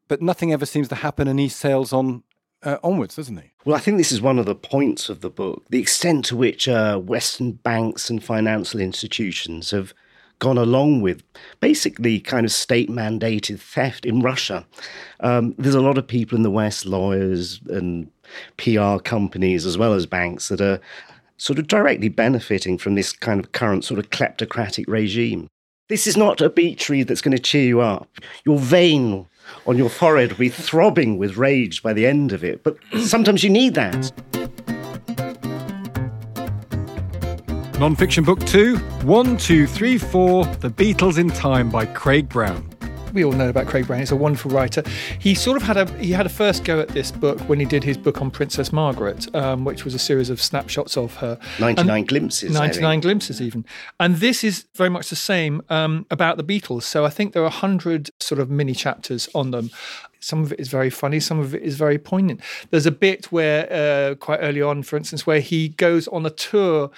but 0.09 0.21
nothing 0.21 0.53
ever 0.53 0.67
seems 0.67 0.89
to 0.89 0.97
happen, 0.97 1.29
and 1.29 1.39
he 1.39 1.49
sails 1.49 1.93
on 1.93 2.23
uh, 2.63 2.79
onwards, 2.83 3.17
doesn't 3.17 3.37
he? 3.37 3.51
Well, 3.65 3.77
I 3.77 3.81
think 3.81 3.99
this 3.99 4.13
is 4.13 4.21
one 4.21 4.39
of 4.39 4.47
the 4.47 4.55
points 4.55 5.09
of 5.09 5.21
the 5.21 5.31
book 5.31 5.65
the 5.71 5.81
extent 5.81 6.25
to 6.27 6.37
which 6.37 6.69
uh, 6.69 6.99
Western 6.99 7.53
banks 7.53 8.11
and 8.11 8.23
financial 8.23 8.81
institutions 8.81 9.71
have 9.71 9.95
gone 10.39 10.59
along 10.59 11.01
with 11.01 11.23
basically 11.61 12.19
kind 12.19 12.45
of 12.45 12.51
state 12.51 12.91
mandated 12.91 13.61
theft 13.61 14.05
in 14.05 14.21
Russia. 14.21 14.67
Um, 15.21 15.55
there's 15.57 15.77
a 15.77 15.81
lot 15.81 15.99
of 15.99 16.07
people 16.07 16.35
in 16.37 16.43
the 16.43 16.51
West, 16.51 16.85
lawyers 16.85 17.61
and 17.69 18.11
PR 18.57 18.97
companies, 18.99 19.65
as 19.65 19.79
well 19.79 19.93
as 19.93 20.05
banks, 20.05 20.49
that 20.49 20.61
are 20.61 20.81
sort 21.37 21.61
of 21.61 21.69
directly 21.69 22.09
benefiting 22.09 22.77
from 22.77 22.97
this 22.97 23.13
kind 23.13 23.39
of 23.39 23.53
current 23.53 23.85
sort 23.85 24.01
of 24.01 24.11
kleptocratic 24.11 24.85
regime. 24.89 25.47
This 25.89 26.09
is 26.09 26.17
not 26.17 26.41
a 26.41 26.51
beach 26.51 26.87
tree 26.87 27.05
that's 27.05 27.21
going 27.21 27.37
to 27.37 27.43
cheer 27.43 27.65
you 27.65 27.81
up. 27.81 28.09
Your 28.45 28.59
vein 28.59 29.29
on 29.67 29.79
your 29.79 29.89
forehead 29.89 30.31
will 30.31 30.39
be 30.39 30.49
throbbing 30.49 31.19
with 31.19 31.37
rage 31.37 31.83
by 31.83 31.93
the 31.93 32.07
end 32.07 32.33
of 32.33 32.43
it, 32.45 32.63
but 32.63 32.77
sometimes 33.01 33.45
you 33.45 33.51
need 33.51 33.75
that. 33.75 34.13
Non-fiction 37.79 38.23
book 38.23 38.39
two, 38.47 38.77
one, 39.03 39.37
two, 39.37 39.67
three, 39.67 39.99
four, 39.99 40.45
The 40.45 40.71
Beatles 40.71 41.19
in 41.19 41.29
Time 41.29 41.69
by 41.69 41.85
Craig 41.87 42.29
Brown. 42.29 42.72
We 43.13 43.25
all 43.25 43.33
know 43.33 43.49
about 43.49 43.67
Craig 43.67 43.87
Brown. 43.87 44.01
He's 44.01 44.11
a 44.11 44.17
wonderful 44.17 44.51
writer. 44.51 44.83
He 45.19 45.35
sort 45.35 45.57
of 45.57 45.63
had 45.63 45.77
a 45.77 45.93
he 45.99 46.13
had 46.13 46.27
a 46.27 46.31
first 46.31 46.65
go 46.65 46.81
at 46.81 46.89
this 46.89 47.11
book 47.11 47.39
when 47.43 47.61
he 47.61 47.67
did 47.67 47.85
his 47.85 47.97
book 47.97 48.21
on 48.21 48.31
Princess 48.31 48.73
Margaret, 48.73 49.33
um, 49.35 49.65
which 49.65 49.85
was 49.85 49.95
a 49.95 49.99
series 49.99 50.31
of 50.31 50.41
snapshots 50.41 50.97
of 50.97 51.17
her. 51.17 51.39
99 51.61 52.05
glimpses. 52.05 52.53
99 52.53 53.01
glimpses 53.01 53.41
even 53.41 53.65
and 54.01 54.17
this 54.17 54.45
is 54.45 54.67
very 54.75 54.91
much 54.91 55.11
the 55.11 55.17
same 55.17 55.63
um, 55.69 56.07
about 56.11 56.37
the 56.37 56.45
beatles 56.45 56.83
so 56.83 57.05
i 57.05 57.11
think 57.11 57.33
there 57.33 57.43
are 57.43 57.47
100 57.47 58.11
sort 58.21 58.41
of 58.41 58.51
mini 58.51 58.75
chapters 58.75 59.29
on 59.35 59.51
them 59.51 59.71
some 60.21 60.43
of 60.43 60.53
it 60.53 60.61
is 60.61 60.69
very 60.69 60.91
funny 60.91 61.21
some 61.21 61.39
of 61.39 61.55
it 61.55 61.63
is 61.63 61.77
very 61.77 61.99
poignant 61.99 62.41
there's 62.71 62.87
a 62.87 62.91
bit 62.91 63.31
where 63.33 63.71
uh, 63.73 64.15
quite 64.17 64.39
early 64.39 64.63
on 64.63 64.83
for 64.83 64.97
instance 64.97 65.27
where 65.27 65.41
he 65.41 65.69
goes 65.69 66.09
on 66.09 66.25
a 66.25 66.31
tour 66.31 66.91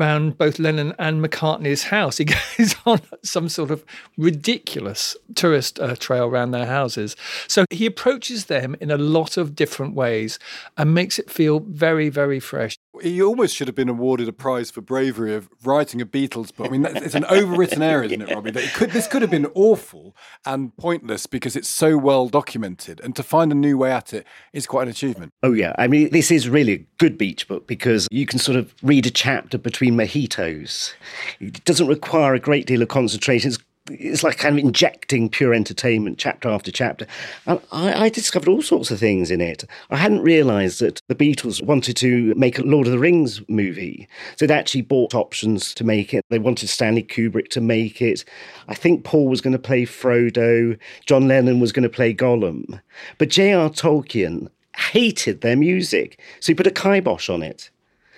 around 0.00 0.38
both 0.38 0.58
lennon 0.58 0.94
and 0.98 1.24
mccartney's 1.24 1.84
house 1.84 2.18
he 2.18 2.24
goes 2.58 2.74
on 2.86 3.00
some 3.22 3.48
sort 3.48 3.70
of 3.70 3.84
ridiculous 4.16 5.16
tourist 5.34 5.78
uh, 5.80 5.94
trail 5.96 6.24
around 6.24 6.50
their 6.50 6.66
houses 6.66 7.16
so 7.46 7.64
he 7.70 7.86
approaches 7.86 8.46
them 8.46 8.76
in 8.80 8.90
a 8.90 8.96
lot 8.96 9.36
of 9.36 9.54
different 9.54 9.94
ways 9.94 10.38
and 10.76 10.94
makes 10.94 11.18
it 11.18 11.30
feel 11.30 11.60
very 11.60 12.08
very 12.08 12.40
fresh 12.40 12.76
He 13.02 13.22
almost 13.22 13.56
should 13.56 13.68
have 13.68 13.74
been 13.74 13.88
awarded 13.88 14.28
a 14.28 14.32
prize 14.32 14.70
for 14.70 14.80
bravery 14.80 15.34
of 15.34 15.48
writing 15.64 16.00
a 16.00 16.06
Beatles 16.06 16.54
book. 16.54 16.66
I 16.66 16.70
mean, 16.70 16.84
it's 16.84 17.14
an 17.14 17.22
overwritten 17.24 17.80
area, 17.80 18.10
isn't 18.10 18.22
it, 18.22 18.30
Robbie? 18.34 18.50
That 18.50 18.64
it 18.64 18.74
could, 18.74 18.90
this 18.90 19.06
could 19.06 19.22
have 19.22 19.30
been 19.30 19.46
awful 19.54 20.14
and 20.44 20.76
pointless 20.76 21.26
because 21.26 21.56
it's 21.56 21.68
so 21.68 21.96
well 21.96 22.28
documented, 22.28 23.00
and 23.00 23.14
to 23.16 23.22
find 23.22 23.52
a 23.52 23.54
new 23.54 23.78
way 23.78 23.92
at 23.92 24.12
it 24.12 24.26
is 24.52 24.66
quite 24.66 24.82
an 24.82 24.88
achievement. 24.88 25.32
Oh, 25.42 25.52
yeah. 25.52 25.72
I 25.78 25.86
mean, 25.86 26.10
this 26.10 26.30
is 26.30 26.48
really 26.48 26.72
a 26.72 26.86
good 26.98 27.16
beach 27.16 27.48
book 27.48 27.66
because 27.66 28.06
you 28.10 28.26
can 28.26 28.38
sort 28.38 28.56
of 28.56 28.74
read 28.82 29.06
a 29.06 29.10
chapter 29.10 29.56
between 29.56 29.89
mojitos. 29.90 30.94
It 31.40 31.64
doesn't 31.64 31.86
require 31.86 32.34
a 32.34 32.40
great 32.40 32.66
deal 32.66 32.82
of 32.82 32.88
concentration. 32.88 33.48
It's 33.50 33.58
it's 33.88 34.22
like 34.22 34.38
kind 34.38 34.58
of 34.58 34.64
injecting 34.64 35.28
pure 35.28 35.54
entertainment 35.54 36.18
chapter 36.18 36.48
after 36.48 36.70
chapter. 36.70 37.06
And 37.46 37.60
I, 37.72 38.04
I, 38.04 38.08
discovered 38.08 38.48
all 38.48 38.62
sorts 38.62 38.90
of 38.90 38.98
things 38.98 39.30
in 39.30 39.40
it. 39.40 39.64
I 39.90 39.96
hadn't 39.96 40.22
realised 40.22 40.80
that 40.80 41.00
the 41.08 41.14
Beatles 41.14 41.62
wanted 41.62 41.96
to 41.96 42.34
make 42.34 42.58
a 42.58 42.62
Lord 42.62 42.86
of 42.86 42.92
the 42.92 42.98
Rings 42.98 43.40
movie. 43.48 44.08
So 44.36 44.46
they'd 44.46 44.54
actually 44.54 44.82
bought 44.82 45.14
options 45.14 45.74
to 45.74 45.84
make 45.84 46.14
it. 46.14 46.24
They 46.28 46.38
wanted 46.38 46.68
Stanley 46.68 47.02
Kubrick 47.02 47.48
to 47.48 47.60
make 47.60 48.00
it. 48.00 48.24
I 48.68 48.74
think 48.74 49.04
Paul 49.04 49.28
was 49.28 49.40
going 49.40 49.52
to 49.52 49.58
play 49.58 49.84
Frodo. 49.84 50.78
John 51.06 51.26
Lennon 51.26 51.60
was 51.60 51.72
going 51.72 51.82
to 51.84 51.88
play 51.88 52.14
Gollum. 52.14 52.80
But 53.18 53.30
J.R. 53.30 53.70
Tolkien 53.70 54.48
hated 54.76 55.40
their 55.40 55.56
music. 55.56 56.20
So 56.40 56.52
he 56.52 56.54
put 56.54 56.66
a 56.66 56.70
kibosh 56.70 57.28
on 57.28 57.42
it. 57.42 57.70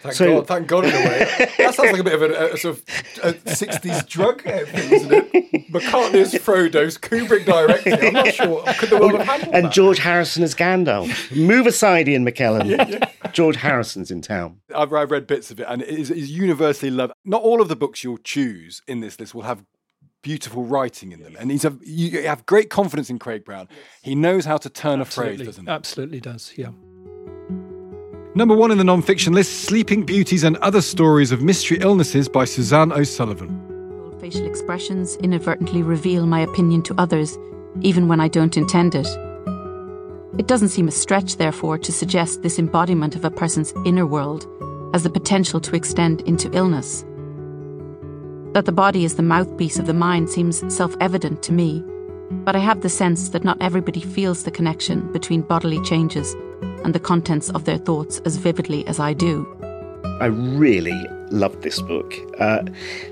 Thank 0.02 0.14
so, 0.16 0.36
God, 0.38 0.46
thank 0.48 0.66
God 0.66 0.84
in 0.84 0.90
a 0.90 0.98
way. 1.08 1.18
that 1.58 1.74
sounds 1.74 1.92
like 1.92 2.00
a 2.00 2.04
bit 2.04 2.14
of 2.14 2.22
a, 2.22 2.52
a 2.54 2.56
sort 2.56 2.76
of 2.76 2.84
a 3.22 3.32
60s 3.34 4.08
drug 4.08 4.44
uh, 4.46 4.64
thing, 4.66 4.92
isn't 4.92 5.12
it? 5.12 5.72
McCartney's 5.72 6.34
Frodo's, 6.34 6.98
Kubrick 6.98 7.44
directing. 7.46 7.94
I'm 7.94 8.12
not 8.12 8.34
sure. 8.34 8.64
Could 8.78 8.90
the 8.90 8.98
world 8.98 9.12
have 9.12 9.26
handled 9.26 9.54
And 9.54 9.66
that? 9.66 9.72
George 9.72 10.00
Harrison 10.00 10.42
as 10.42 10.56
Gandalf. 10.56 11.34
Move 11.36 11.66
aside, 11.66 12.08
Ian 12.08 12.26
McKellen. 12.26 12.66
yeah, 12.68 12.88
yeah. 12.88 13.30
George 13.32 13.54
Harrison's 13.56 14.10
in 14.10 14.22
town. 14.22 14.60
I've, 14.74 14.92
I've 14.92 15.12
read 15.12 15.28
bits 15.28 15.52
of 15.52 15.60
it, 15.60 15.66
and 15.68 15.82
it 15.82 15.88
is, 15.88 16.10
it 16.10 16.18
is 16.18 16.30
universally 16.32 16.90
loved. 16.90 17.12
Not 17.24 17.42
all 17.42 17.62
of 17.62 17.68
the 17.68 17.76
books 17.76 18.02
you'll 18.02 18.18
choose 18.18 18.82
in 18.88 19.00
this 19.00 19.20
list 19.20 19.34
will 19.36 19.42
have 19.42 19.64
beautiful 20.22 20.64
writing 20.64 21.12
in 21.12 21.22
them. 21.22 21.36
And 21.38 21.50
he's 21.50 21.64
a, 21.64 21.76
you 21.82 22.22
have 22.26 22.44
great 22.46 22.70
confidence 22.70 23.08
in 23.08 23.18
Craig 23.20 23.44
Brown. 23.44 23.68
He 24.02 24.14
knows 24.16 24.44
how 24.46 24.56
to 24.56 24.68
turn 24.68 25.00
Absolutely. 25.00 25.34
a 25.34 25.36
phrase, 25.36 25.46
doesn't 25.46 25.66
he? 25.66 25.70
Absolutely 25.70 26.20
does, 26.20 26.52
yeah. 26.56 26.70
Number 28.34 28.56
one 28.56 28.70
in 28.70 28.78
the 28.78 28.84
non-fiction 28.84 29.34
list, 29.34 29.64
Sleeping 29.64 30.04
Beauties 30.04 30.42
and 30.42 30.56
Other 30.58 30.80
Stories 30.80 31.32
of 31.32 31.42
Mystery 31.42 31.76
Illnesses 31.82 32.30
by 32.30 32.46
Suzanne 32.46 32.90
O'Sullivan. 32.90 34.16
Facial 34.20 34.46
expressions 34.46 35.16
inadvertently 35.16 35.82
reveal 35.82 36.24
my 36.24 36.40
opinion 36.40 36.80
to 36.84 36.94
others, 36.96 37.36
even 37.82 38.08
when 38.08 38.20
I 38.20 38.28
don't 38.28 38.56
intend 38.56 38.94
it. 38.94 39.06
It 40.38 40.46
doesn't 40.46 40.70
seem 40.70 40.88
a 40.88 40.92
stretch, 40.92 41.36
therefore, 41.36 41.76
to 41.76 41.92
suggest 41.92 42.40
this 42.40 42.58
embodiment 42.58 43.16
of 43.16 43.26
a 43.26 43.30
person's 43.30 43.74
inner 43.84 44.06
world 44.06 44.46
has 44.94 45.02
the 45.02 45.10
potential 45.10 45.60
to 45.60 45.76
extend 45.76 46.22
into 46.22 46.50
illness. 46.56 47.04
That 48.54 48.64
the 48.64 48.72
body 48.72 49.04
is 49.04 49.16
the 49.16 49.22
mouthpiece 49.22 49.78
of 49.78 49.86
the 49.86 49.92
mind 49.92 50.30
seems 50.30 50.64
self 50.74 50.96
evident 51.02 51.42
to 51.42 51.52
me, 51.52 51.84
but 52.30 52.56
I 52.56 52.60
have 52.60 52.80
the 52.80 52.88
sense 52.88 53.28
that 53.28 53.44
not 53.44 53.58
everybody 53.60 54.00
feels 54.00 54.44
the 54.44 54.50
connection 54.50 55.12
between 55.12 55.42
bodily 55.42 55.82
changes 55.82 56.34
and 56.84 56.94
the 56.94 57.00
contents 57.00 57.50
of 57.50 57.64
their 57.64 57.78
thoughts 57.78 58.18
as 58.20 58.36
vividly 58.36 58.86
as 58.86 58.98
I 58.98 59.12
do. 59.12 59.46
I 60.20 60.26
really 60.26 60.98
loved 61.30 61.62
this 61.62 61.80
book. 61.80 62.14
Uh, 62.38 62.62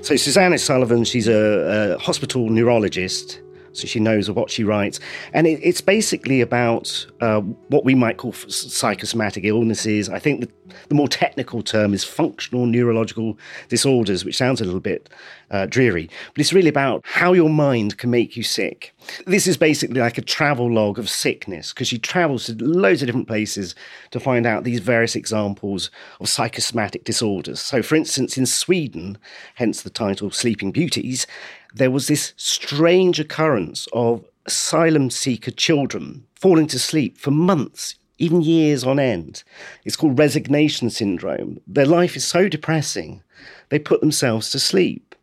so, 0.01 0.15
Suzanne 0.15 0.53
O'Sullivan, 0.53 1.03
she's 1.03 1.27
a, 1.27 1.95
a, 1.95 1.97
hospital 1.97 2.49
neurologist, 2.49 3.41
so 3.73 3.87
she 3.87 3.99
knows 3.99 4.29
what 4.29 4.49
she 4.49 4.63
writes. 4.63 4.99
And 5.33 5.47
it, 5.47 5.59
it's 5.63 5.81
basically 5.81 6.41
about 6.41 7.05
uh, 7.21 7.41
what 7.41 7.85
we 7.85 7.95
might 7.95 8.17
call 8.17 8.33
psychosomatic 8.33 9.43
illnesses. 9.45 10.09
I 10.09 10.19
think 10.19 10.41
the, 10.41 10.49
the, 10.89 10.95
more 10.95 11.07
technical 11.07 11.61
term 11.61 11.93
is 11.93 12.03
functional 12.03 12.65
neurological 12.65 13.37
disorders, 13.69 14.25
which 14.25 14.37
sounds 14.37 14.61
a 14.61 14.65
little 14.65 14.79
bit 14.79 15.09
uh, 15.49 15.65
dreary, 15.65 16.09
but 16.33 16.39
it's 16.39 16.53
really 16.53 16.69
about 16.69 17.01
how 17.03 17.33
your 17.33 17.49
mind 17.49 17.97
can 17.97 18.09
make 18.09 18.37
you 18.37 18.43
sick. 18.43 18.93
This 19.25 19.47
is 19.47 19.57
basically 19.57 19.99
like 19.99 20.17
a 20.17 20.21
travel 20.21 20.71
log 20.71 20.97
of 20.97 21.09
sickness 21.09 21.73
because 21.73 21.87
she 21.87 21.97
travels 21.97 22.45
to 22.45 22.55
loads 22.63 23.01
of 23.01 23.07
different 23.07 23.27
places 23.27 23.75
to 24.11 24.19
find 24.19 24.45
out 24.45 24.63
these 24.63 24.79
various 24.79 25.15
examples 25.15 25.91
of 26.19 26.29
psychosomatic 26.29 27.03
disorders. 27.03 27.59
So, 27.59 27.81
for 27.81 27.95
instance, 27.95 28.37
in 28.37 28.45
Sweden, 28.45 29.17
hence 29.55 29.81
the 29.81 29.89
title 29.89 30.31
Sleeping 30.31 30.71
Beauties, 30.71 31.27
there 31.73 31.91
was 31.91 32.07
this 32.07 32.33
strange 32.37 33.19
occurrence 33.19 33.87
of 33.93 34.25
asylum 34.45 35.09
seeker 35.09 35.51
children 35.51 36.25
falling 36.35 36.67
to 36.67 36.79
sleep 36.79 37.17
for 37.17 37.31
months, 37.31 37.95
even 38.17 38.41
years 38.41 38.83
on 38.83 38.99
end. 38.99 39.43
It's 39.85 39.95
called 39.95 40.17
resignation 40.17 40.89
syndrome. 40.89 41.59
Their 41.67 41.85
life 41.85 42.15
is 42.15 42.25
so 42.25 42.49
depressing, 42.49 43.23
they 43.69 43.79
put 43.79 44.01
themselves 44.01 44.51
to 44.51 44.59
sleep. 44.59 45.15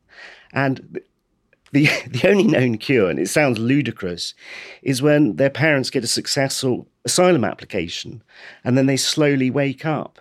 And 0.53 1.01
the, 1.73 1.89
the 2.07 2.29
only 2.29 2.45
known 2.45 2.79
cure, 2.79 3.11
and 3.11 3.19
it 3.19 3.29
sounds 3.29 3.59
ludicrous, 3.59 4.35
is 4.83 5.03
when 5.03 5.37
their 5.37 5.51
parents 5.51 5.91
get 5.91 6.05
a 6.05 6.09
successful 6.09 6.89
asylum 7.05 7.45
application 7.45 8.23
and 8.65 8.77
then 8.77 8.87
they 8.87 8.97
slowly 8.97 9.51
wake 9.51 9.85
up. 9.85 10.21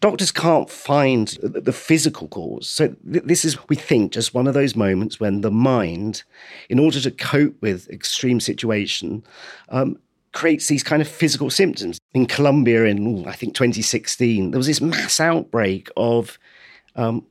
Doctors 0.00 0.30
can't 0.30 0.70
find 0.70 1.36
the 1.42 1.72
physical 1.72 2.28
cause. 2.28 2.68
So, 2.68 2.94
this 3.02 3.44
is, 3.44 3.58
we 3.68 3.74
think, 3.74 4.12
just 4.12 4.32
one 4.32 4.46
of 4.46 4.54
those 4.54 4.76
moments 4.76 5.18
when 5.18 5.40
the 5.40 5.50
mind, 5.50 6.22
in 6.68 6.78
order 6.78 7.00
to 7.00 7.10
cope 7.10 7.60
with 7.60 7.88
extreme 7.90 8.38
situation, 8.38 9.24
um, 9.70 9.98
creates 10.32 10.68
these 10.68 10.84
kind 10.84 11.02
of 11.02 11.08
physical 11.08 11.50
symptoms. 11.50 11.98
In 12.14 12.26
Colombia, 12.26 12.84
in 12.84 13.26
I 13.26 13.32
think 13.32 13.54
2016, 13.54 14.52
there 14.52 14.58
was 14.58 14.68
this 14.68 14.80
mass 14.80 15.18
outbreak 15.18 15.88
of 15.96 16.38
um, 16.94 17.24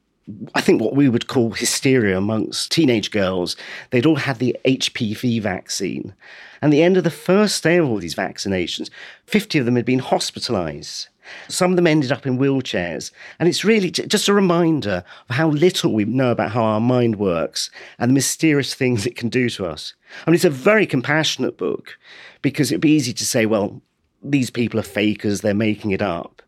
I 0.53 0.61
think 0.61 0.81
what 0.81 0.95
we 0.95 1.07
would 1.07 1.27
call 1.27 1.51
hysteria 1.51 2.17
amongst 2.17 2.71
teenage 2.71 3.11
girls. 3.11 3.55
They'd 3.91 4.05
all 4.05 4.17
had 4.17 4.39
the 4.39 4.57
HPV 4.65 5.41
vaccine. 5.41 6.13
And 6.61 6.73
the 6.73 6.83
end 6.83 6.97
of 6.97 7.05
the 7.05 7.09
first 7.09 7.63
day 7.63 7.77
of 7.77 7.87
all 7.87 7.97
these 7.97 8.15
vaccinations, 8.15 8.89
50 9.25 9.59
of 9.59 9.65
them 9.65 9.77
had 9.77 9.85
been 9.85 9.99
hospitalized. 9.99 11.07
Some 11.47 11.71
of 11.71 11.75
them 11.75 11.87
ended 11.87 12.11
up 12.11 12.25
in 12.25 12.37
wheelchairs. 12.37 13.11
And 13.39 13.47
it's 13.47 13.63
really 13.63 13.91
just 13.91 14.27
a 14.27 14.33
reminder 14.33 15.03
of 15.29 15.35
how 15.35 15.49
little 15.49 15.93
we 15.93 16.05
know 16.05 16.31
about 16.31 16.51
how 16.51 16.63
our 16.63 16.79
mind 16.79 17.17
works 17.17 17.69
and 17.99 18.09
the 18.09 18.13
mysterious 18.13 18.73
things 18.73 19.05
it 19.05 19.15
can 19.15 19.29
do 19.29 19.49
to 19.51 19.65
us. 19.65 19.93
I 20.25 20.29
mean, 20.29 20.35
it's 20.35 20.45
a 20.45 20.49
very 20.49 20.85
compassionate 20.85 21.57
book 21.57 21.97
because 22.41 22.71
it'd 22.71 22.81
be 22.81 22.91
easy 22.91 23.13
to 23.13 23.25
say, 23.25 23.45
well, 23.45 23.81
these 24.23 24.49
people 24.49 24.79
are 24.79 24.83
fakers, 24.83 25.41
they're 25.41 25.53
making 25.53 25.91
it 25.91 26.01
up. 26.01 26.41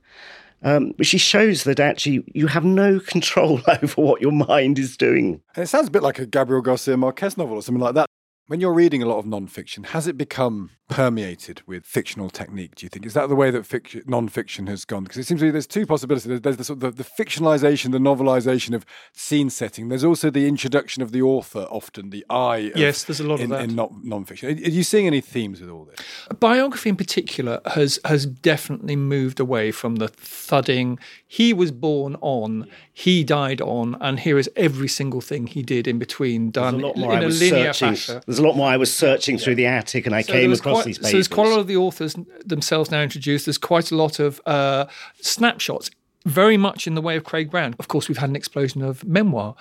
Um, 0.62 0.94
but 0.98 1.06
she 1.06 1.18
shows 1.18 1.64
that 1.64 1.80
actually 1.80 2.24
you 2.34 2.48
have 2.48 2.66
no 2.66 3.00
control 3.00 3.62
over 3.68 4.02
what 4.02 4.22
your 4.22 4.32
mind 4.32 4.78
is 4.78 4.98
doing. 4.98 5.42
And 5.56 5.64
it 5.64 5.68
sounds 5.68 5.88
a 5.88 5.92
bit 5.92 6.04
like 6.04 6.20
a 6.20 6.26
Gabriel 6.26 6.62
Garcia 6.62 6.98
Marquez 6.98 7.38
novel 7.38 7.56
or 7.56 7.62
something 7.62 7.82
like 7.82 7.96
that. 7.96 8.08
When 8.48 8.60
you're 8.60 8.74
reading 8.74 9.04
a 9.04 9.06
lot 9.06 9.20
of 9.20 9.26
non-fiction, 9.26 9.86
has 9.86 10.08
it 10.08 10.18
become 10.18 10.72
permeated 10.90 11.62
with 11.66 11.86
fictional 11.86 12.30
technique? 12.30 12.76
Do 12.76 12.86
you 12.86 12.90
think 12.90 13.06
is 13.06 13.14
that 13.14 13.30
the 13.30 13.36
way 13.36 13.52
that 13.52 13.66
fiction, 13.66 14.04
non-fiction 14.08 14.68
has 14.68 14.84
gone? 14.84 15.04
Because 15.04 15.20
it 15.20 15.26
seems 15.26 15.40
to 15.40 15.46
me 15.46 15.52
there's 15.52 15.68
two 15.68 15.86
possibilities. 15.86 16.42
There's 16.42 16.58
the, 16.58 16.64
sort 16.64 16.84
of 16.84 16.98
the, 16.98 17.04
the 17.04 17.10
fictionalization, 17.10 17.92
the 17.92 18.00
novelization 18.00 18.76
of 18.76 18.86
scene 19.14 19.50
setting. 19.50 19.88
There's 19.88 20.04
also 20.04 20.30
the 20.30 20.48
introduction 20.48 21.02
of 21.02 21.12
the 21.12 21.22
author, 21.22 21.62
often 21.70 22.10
the 22.10 22.26
I. 22.30 22.72
yes, 22.76 23.04
there's 23.04 23.20
a 23.20 23.28
lot 23.28 23.40
in, 23.40 23.52
of 23.52 23.60
that 23.60 23.70
in 23.70 23.76
non-fiction. 24.04 24.50
Are, 24.50 24.52
are 24.52 24.70
you 24.70 24.84
seeing 24.84 25.08
any 25.08 25.22
themes 25.22 25.62
with 25.62 25.70
all 25.70 25.86
this? 25.86 26.00
Biography, 26.40 26.90
in 26.90 26.98
particular, 26.98 27.62
has 27.66 28.00
has 28.04 28.26
definitely 28.26 28.96
moved 28.96 29.40
away 29.40 29.72
from 29.72 29.98
the 29.98 30.08
thudding. 30.08 31.00
He 31.28 31.54
was 31.54 31.72
born 31.72 32.18
on, 32.22 32.68
he 32.92 33.24
died 33.24 33.62
on, 33.62 33.96
and 34.02 34.20
here 34.20 34.40
is 34.40 34.50
every 34.56 34.88
single 34.88 35.22
thing 35.22 35.46
he 35.46 35.62
did 35.62 35.88
in 35.88 36.00
between 36.00 36.50
done 36.50 36.76
a 36.76 36.88
lot 36.88 36.98
more 36.98 37.14
in 37.14 37.24
a 37.24 37.28
linear 37.28 37.72
searching, 37.72 37.90
fashion. 37.90 38.22
There's 38.26 38.40
a 38.40 38.44
lot 38.44 38.58
more. 38.58 38.68
I 38.68 38.78
was 38.78 38.92
searching 38.92 39.38
through 39.38 39.56
the 39.56 39.68
attic, 39.68 40.08
and 40.08 40.16
I 40.16 40.22
So 40.22 40.34
came 40.34 40.52
across 40.52 40.79
quite- 40.84 40.86
these. 40.98 40.98
So 41.02 41.12
there's 41.12 41.28
quite 41.28 41.48
a 41.48 41.50
lot 41.50 41.60
of 41.60 41.68
the 41.68 41.78
authors 41.78 42.16
themselves 42.46 42.92
now 42.92 43.02
introduced. 43.02 43.46
There's 43.46 43.58
quite 43.58 43.92
a 43.92 43.96
lot 43.96 44.20
of 44.20 44.42
uh, 44.46 44.86
snapshots, 45.22 45.92
very 46.26 46.58
much 46.58 46.88
in 46.88 46.96
the 46.96 47.02
way 47.02 47.16
of 47.16 47.24
Craig 47.24 47.50
Brown. 47.52 47.76
Of 47.80 47.88
course, 47.88 48.08
we've 48.10 48.18
had 48.18 48.30
an 48.30 48.36
explosion 48.36 48.82
of 48.82 49.04
memoir. 49.04 49.56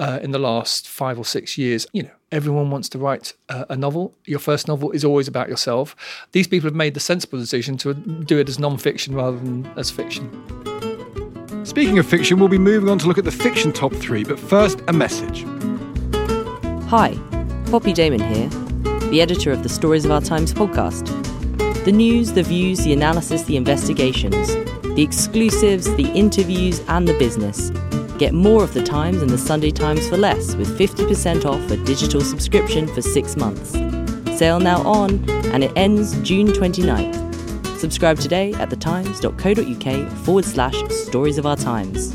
Uh, 0.00 0.20
in 0.22 0.30
the 0.30 0.38
last 0.38 0.86
five 0.86 1.18
or 1.18 1.24
six 1.24 1.58
years, 1.58 1.84
you 1.92 2.04
know, 2.04 2.10
everyone 2.30 2.70
wants 2.70 2.88
to 2.88 2.96
write 3.00 3.32
uh, 3.48 3.64
a 3.68 3.74
novel. 3.74 4.14
Your 4.26 4.38
first 4.38 4.68
novel 4.68 4.92
is 4.92 5.04
always 5.04 5.26
about 5.26 5.48
yourself. 5.48 5.96
These 6.30 6.46
people 6.46 6.68
have 6.68 6.76
made 6.76 6.94
the 6.94 7.00
sensible 7.00 7.36
decision 7.36 7.76
to 7.78 7.94
do 7.94 8.38
it 8.38 8.48
as 8.48 8.60
non-fiction 8.60 9.12
rather 9.16 9.36
than 9.36 9.66
as 9.76 9.90
fiction. 9.90 10.30
Speaking 11.66 11.98
of 11.98 12.06
fiction, 12.06 12.38
we'll 12.38 12.48
be 12.48 12.58
moving 12.58 12.88
on 12.88 13.00
to 13.00 13.08
look 13.08 13.18
at 13.18 13.24
the 13.24 13.32
fiction 13.32 13.72
top 13.72 13.92
three, 13.92 14.22
but 14.22 14.38
first, 14.38 14.80
a 14.86 14.92
message. 14.92 15.44
Hi, 16.86 17.18
Poppy 17.68 17.92
Damon 17.92 18.20
here, 18.20 18.48
the 19.10 19.22
editor 19.22 19.50
of 19.52 19.62
the 19.62 19.68
Stories 19.70 20.04
of 20.04 20.10
Our 20.10 20.20
Times 20.20 20.52
podcast. 20.52 21.06
The 21.86 21.92
news, 21.92 22.32
the 22.32 22.42
views, 22.42 22.84
the 22.84 22.92
analysis, 22.92 23.42
the 23.44 23.56
investigations, 23.56 24.48
the 24.82 25.02
exclusives, 25.02 25.86
the 25.96 26.10
interviews, 26.12 26.80
and 26.88 27.08
the 27.08 27.18
business. 27.18 27.70
Get 28.18 28.34
more 28.34 28.62
of 28.62 28.74
the 28.74 28.82
Times 28.82 29.22
and 29.22 29.30
the 29.30 29.38
Sunday 29.38 29.70
Times 29.70 30.06
for 30.08 30.18
less 30.18 30.54
with 30.56 30.78
50% 30.78 31.46
off 31.46 31.70
a 31.70 31.78
digital 31.84 32.20
subscription 32.20 32.86
for 32.86 33.00
six 33.00 33.34
months. 33.34 33.70
Sale 34.38 34.60
now 34.60 34.82
on, 34.86 35.28
and 35.52 35.64
it 35.64 35.72
ends 35.74 36.20
June 36.20 36.48
29th. 36.48 37.78
Subscribe 37.78 38.18
today 38.18 38.52
at 38.54 38.68
thetimes.co.uk 38.68 40.12
forward 40.24 40.44
slash 40.44 40.76
stories 40.90 41.38
of 41.38 41.46
our 41.46 41.56
times. 41.56 42.14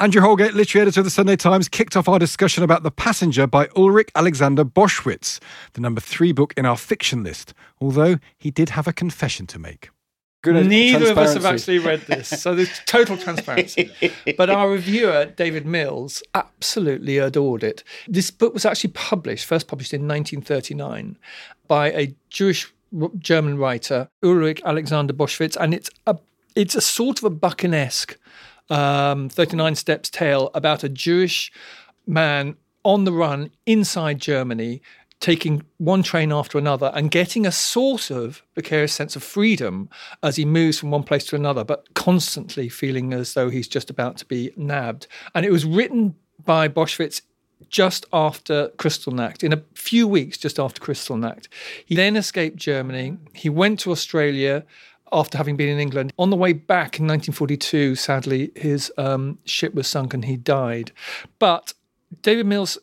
Andrew 0.00 0.22
Holgate, 0.22 0.54
literary 0.54 0.82
editor 0.82 1.00
of 1.00 1.04
the 1.04 1.10
Sunday 1.10 1.34
Times, 1.34 1.68
kicked 1.68 1.96
off 1.96 2.08
our 2.08 2.20
discussion 2.20 2.62
about 2.62 2.84
The 2.84 2.90
Passenger 2.92 3.48
by 3.48 3.68
Ulrich 3.74 4.10
Alexander 4.14 4.64
Boschwitz, 4.64 5.40
the 5.72 5.80
number 5.80 6.00
three 6.00 6.30
book 6.30 6.54
in 6.56 6.64
our 6.64 6.76
fiction 6.76 7.24
list, 7.24 7.52
although 7.80 8.18
he 8.38 8.52
did 8.52 8.70
have 8.70 8.86
a 8.86 8.92
confession 8.92 9.48
to 9.48 9.58
make. 9.58 9.90
Neither 10.46 11.10
of 11.10 11.18
us 11.18 11.34
have 11.34 11.44
actually 11.44 11.80
read 11.80 12.02
this, 12.02 12.28
so 12.28 12.54
there's 12.54 12.80
total 12.86 13.16
transparency. 13.16 13.90
but 14.36 14.48
our 14.48 14.70
reviewer, 14.70 15.24
David 15.24 15.66
Mills, 15.66 16.22
absolutely 16.32 17.18
adored 17.18 17.64
it. 17.64 17.82
This 18.06 18.30
book 18.30 18.54
was 18.54 18.64
actually 18.64 18.92
published, 18.92 19.46
first 19.46 19.66
published 19.66 19.92
in 19.92 20.02
1939, 20.02 21.18
by 21.66 21.90
a 21.90 22.14
Jewish 22.30 22.72
German 23.18 23.58
writer, 23.58 24.10
Ulrich 24.22 24.62
Alexander 24.64 25.12
Boschwitz, 25.12 25.56
and 25.56 25.74
it's 25.74 25.90
a 26.06 26.16
it's 26.54 26.74
a 26.74 26.80
sort 26.80 27.18
of 27.18 27.24
a 27.24 27.30
Buchanesque 27.30 28.18
um, 28.70 29.28
39 29.28 29.74
Steps 29.74 30.10
tale 30.10 30.50
about 30.54 30.84
a 30.84 30.88
Jewish 30.88 31.52
man 32.06 32.56
on 32.84 33.04
the 33.04 33.12
run 33.12 33.50
inside 33.66 34.20
Germany, 34.20 34.80
taking 35.20 35.62
one 35.78 36.02
train 36.02 36.32
after 36.32 36.58
another 36.58 36.92
and 36.94 37.10
getting 37.10 37.44
a 37.44 37.52
sort 37.52 38.10
of 38.10 38.42
precarious 38.54 38.92
sense 38.92 39.16
of 39.16 39.22
freedom 39.22 39.88
as 40.22 40.36
he 40.36 40.44
moves 40.44 40.78
from 40.78 40.90
one 40.90 41.02
place 41.02 41.24
to 41.26 41.36
another, 41.36 41.64
but 41.64 41.92
constantly 41.94 42.68
feeling 42.68 43.12
as 43.12 43.34
though 43.34 43.50
he's 43.50 43.68
just 43.68 43.90
about 43.90 44.16
to 44.16 44.24
be 44.26 44.52
nabbed. 44.56 45.06
And 45.34 45.44
it 45.44 45.50
was 45.50 45.64
written 45.64 46.14
by 46.44 46.68
Boschwitz 46.68 47.22
just 47.68 48.06
after 48.12 48.68
Kristallnacht, 48.78 49.42
in 49.42 49.52
a 49.52 49.62
few 49.74 50.06
weeks 50.06 50.38
just 50.38 50.58
after 50.58 50.80
Kristallnacht. 50.80 51.48
He 51.84 51.96
then 51.96 52.16
escaped 52.16 52.56
Germany. 52.56 53.18
He 53.34 53.48
went 53.48 53.80
to 53.80 53.90
Australia 53.90 54.64
after 55.12 55.38
having 55.38 55.56
been 55.56 55.68
in 55.68 55.78
England. 55.78 56.12
On 56.18 56.30
the 56.30 56.36
way 56.36 56.52
back 56.52 56.98
in 56.98 57.06
1942, 57.06 57.94
sadly, 57.94 58.52
his 58.54 58.92
um, 58.98 59.38
ship 59.44 59.74
was 59.74 59.86
sunk 59.86 60.14
and 60.14 60.24
he 60.24 60.36
died. 60.36 60.92
But 61.38 61.74
David 62.22 62.46
Mills, 62.46 62.78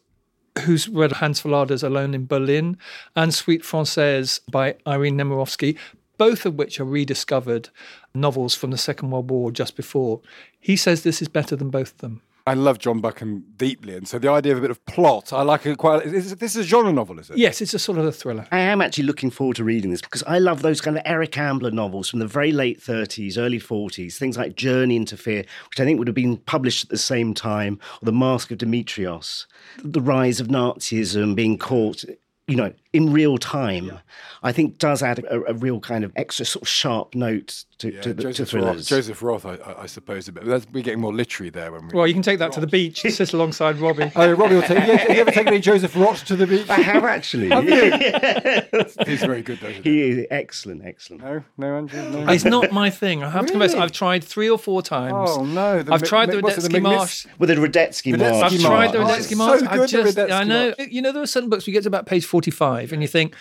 who's 0.61 0.87
read 0.87 1.13
Hans 1.13 1.41
Fallada's 1.41 1.83
Alone 1.83 2.13
in 2.13 2.25
Berlin 2.25 2.77
and 3.15 3.33
Suite 3.33 3.65
Francaise 3.65 4.39
by 4.49 4.75
Irene 4.87 5.17
Nemirovsky, 5.17 5.77
both 6.17 6.45
of 6.45 6.55
which 6.55 6.79
are 6.79 6.85
rediscovered 6.85 7.69
novels 8.13 8.55
from 8.55 8.71
the 8.71 8.77
Second 8.77 9.11
World 9.11 9.29
War 9.29 9.51
just 9.51 9.75
before, 9.75 10.21
he 10.59 10.75
says 10.75 11.03
this 11.03 11.21
is 11.21 11.27
better 11.27 11.55
than 11.55 11.69
both 11.69 11.91
of 11.91 11.97
them. 11.97 12.21
I 12.47 12.53
love 12.53 12.77
John 12.77 13.01
Buchan 13.01 13.43
deeply, 13.57 13.95
and 13.95 14.07
so 14.07 14.19
the 14.19 14.29
idea 14.29 14.51
of 14.51 14.59
a 14.59 14.61
bit 14.61 14.69
of 14.69 14.85
plot, 14.85 15.33
I 15.33 15.41
like 15.41 15.65
it 15.65 15.79
quite. 15.79 16.05
Is, 16.05 16.35
this 16.35 16.55
is 16.55 16.65
a 16.65 16.67
genre 16.67 16.93
novel, 16.93 17.17
is 17.17 17.31
it? 17.31 17.37
Yes, 17.37 17.59
it's 17.59 17.73
a 17.73 17.79
sort 17.79 17.97
of 17.97 18.05
a 18.05 18.11
thriller. 18.11 18.45
I 18.51 18.59
am 18.59 18.81
actually 18.81 19.05
looking 19.05 19.31
forward 19.31 19.55
to 19.55 19.63
reading 19.63 19.89
this 19.89 20.01
because 20.01 20.21
I 20.27 20.37
love 20.37 20.61
those 20.61 20.79
kind 20.79 20.95
of 20.95 21.01
Eric 21.07 21.39
Ambler 21.39 21.71
novels 21.71 22.07
from 22.07 22.19
the 22.19 22.27
very 22.27 22.51
late 22.51 22.79
30s, 22.79 23.39
early 23.39 23.59
40s, 23.59 24.17
things 24.17 24.37
like 24.37 24.55
Journey 24.55 24.95
into 24.95 25.17
Fear, 25.17 25.39
which 25.69 25.79
I 25.79 25.85
think 25.85 25.97
would 25.97 26.07
have 26.07 26.13
been 26.13 26.37
published 26.37 26.83
at 26.83 26.89
the 26.91 26.99
same 26.99 27.33
time, 27.33 27.79
or 27.99 28.05
The 28.05 28.11
Mask 28.11 28.51
of 28.51 28.59
Demetrios, 28.59 29.47
the 29.83 30.01
rise 30.01 30.39
of 30.39 30.47
Nazism, 30.47 31.35
being 31.35 31.57
caught 31.57 32.05
you 32.47 32.55
know, 32.55 32.73
in 32.93 33.11
real 33.11 33.37
time, 33.37 33.87
yeah. 33.87 33.99
I 34.41 34.51
think 34.51 34.77
does 34.77 35.01
add 35.01 35.19
a, 35.19 35.49
a, 35.49 35.53
real 35.53 35.79
kind 35.79 36.03
of 36.03 36.13
extra 36.15 36.45
sort 36.45 36.61
of 36.61 36.67
sharp 36.67 37.15
note 37.15 37.65
to, 37.79 37.91
yeah, 37.91 38.01
to, 38.01 38.13
the, 38.13 38.23
Joseph 38.23 38.47
to 38.47 38.51
thrillers. 38.51 38.77
Roth, 38.77 38.87
Joseph 38.87 39.23
Roth, 39.23 39.45
I, 39.45 39.57
I 39.79 39.85
suppose, 39.87 40.29
but 40.29 40.45
we're 40.45 40.83
getting 40.83 41.01
more 41.01 41.13
literary 41.13 41.49
there. 41.49 41.71
When 41.71 41.87
we 41.87 41.93
well, 41.93 42.07
you 42.07 42.13
can 42.13 42.21
take 42.21 42.39
that 42.39 42.51
to 42.53 42.61
the 42.61 42.67
beach, 42.67 43.01
sit 43.01 43.33
alongside 43.33 43.77
Robbie. 43.77 44.11
oh, 44.15 44.31
Robbie 44.33 44.55
will 44.55 44.61
take. 44.61 44.77
Have 44.77 45.09
you 45.09 45.21
ever 45.21 45.31
taken 45.31 45.47
any 45.47 45.59
Joseph 45.59 45.95
Roth 45.95 46.23
to 46.25 46.35
the 46.35 46.47
beach? 46.47 46.69
I 46.69 46.79
have 46.79 47.03
actually. 47.03 47.49
have 47.49 47.65
you? 47.65 49.05
He's 49.05 49.21
very 49.21 49.41
good, 49.41 49.59
though. 49.59 49.71
He 49.71 50.03
is 50.03 50.27
excellent, 50.29 50.85
excellent. 50.85 51.23
No, 51.23 51.43
no, 51.57 51.77
Andrew, 51.77 52.09
no. 52.11 52.31
It's 52.31 52.45
not 52.45 52.71
my 52.71 52.91
thing. 52.91 53.23
I 53.23 53.29
have 53.31 53.45
really? 53.45 53.47
to 53.47 53.59
confess, 53.59 53.73
I've 53.73 53.91
tried 53.91 54.23
three 54.23 54.49
or 54.49 54.59
four 54.59 54.83
times. 54.83 55.31
Oh 55.31 55.43
no, 55.43 55.81
the, 55.81 55.93
I've 55.93 56.03
tried 56.03 56.29
the 56.29 56.37
Radetzky 56.37 56.81
March. 56.81 57.25
With 57.39 57.49
the 57.49 57.55
Radetzky 57.55 58.17
March. 58.17 58.53
I've 58.53 58.61
tried 58.61 58.91
the 58.91 58.99
oh, 58.99 59.05
Radetzky 59.05 59.35
March. 59.35 59.89
So 59.89 60.01
I've 60.03 60.31
I 60.31 60.43
know. 60.43 60.73
You 60.77 61.01
know, 61.01 61.11
there 61.11 61.23
are 61.23 61.27
certain 61.27 61.49
books 61.49 61.65
we 61.65 61.73
get 61.73 61.81
to 61.83 61.89
about 61.89 62.05
page 62.05 62.25
forty-five, 62.35 62.91
and 62.91 63.01
you 63.01 63.07
think 63.07 63.33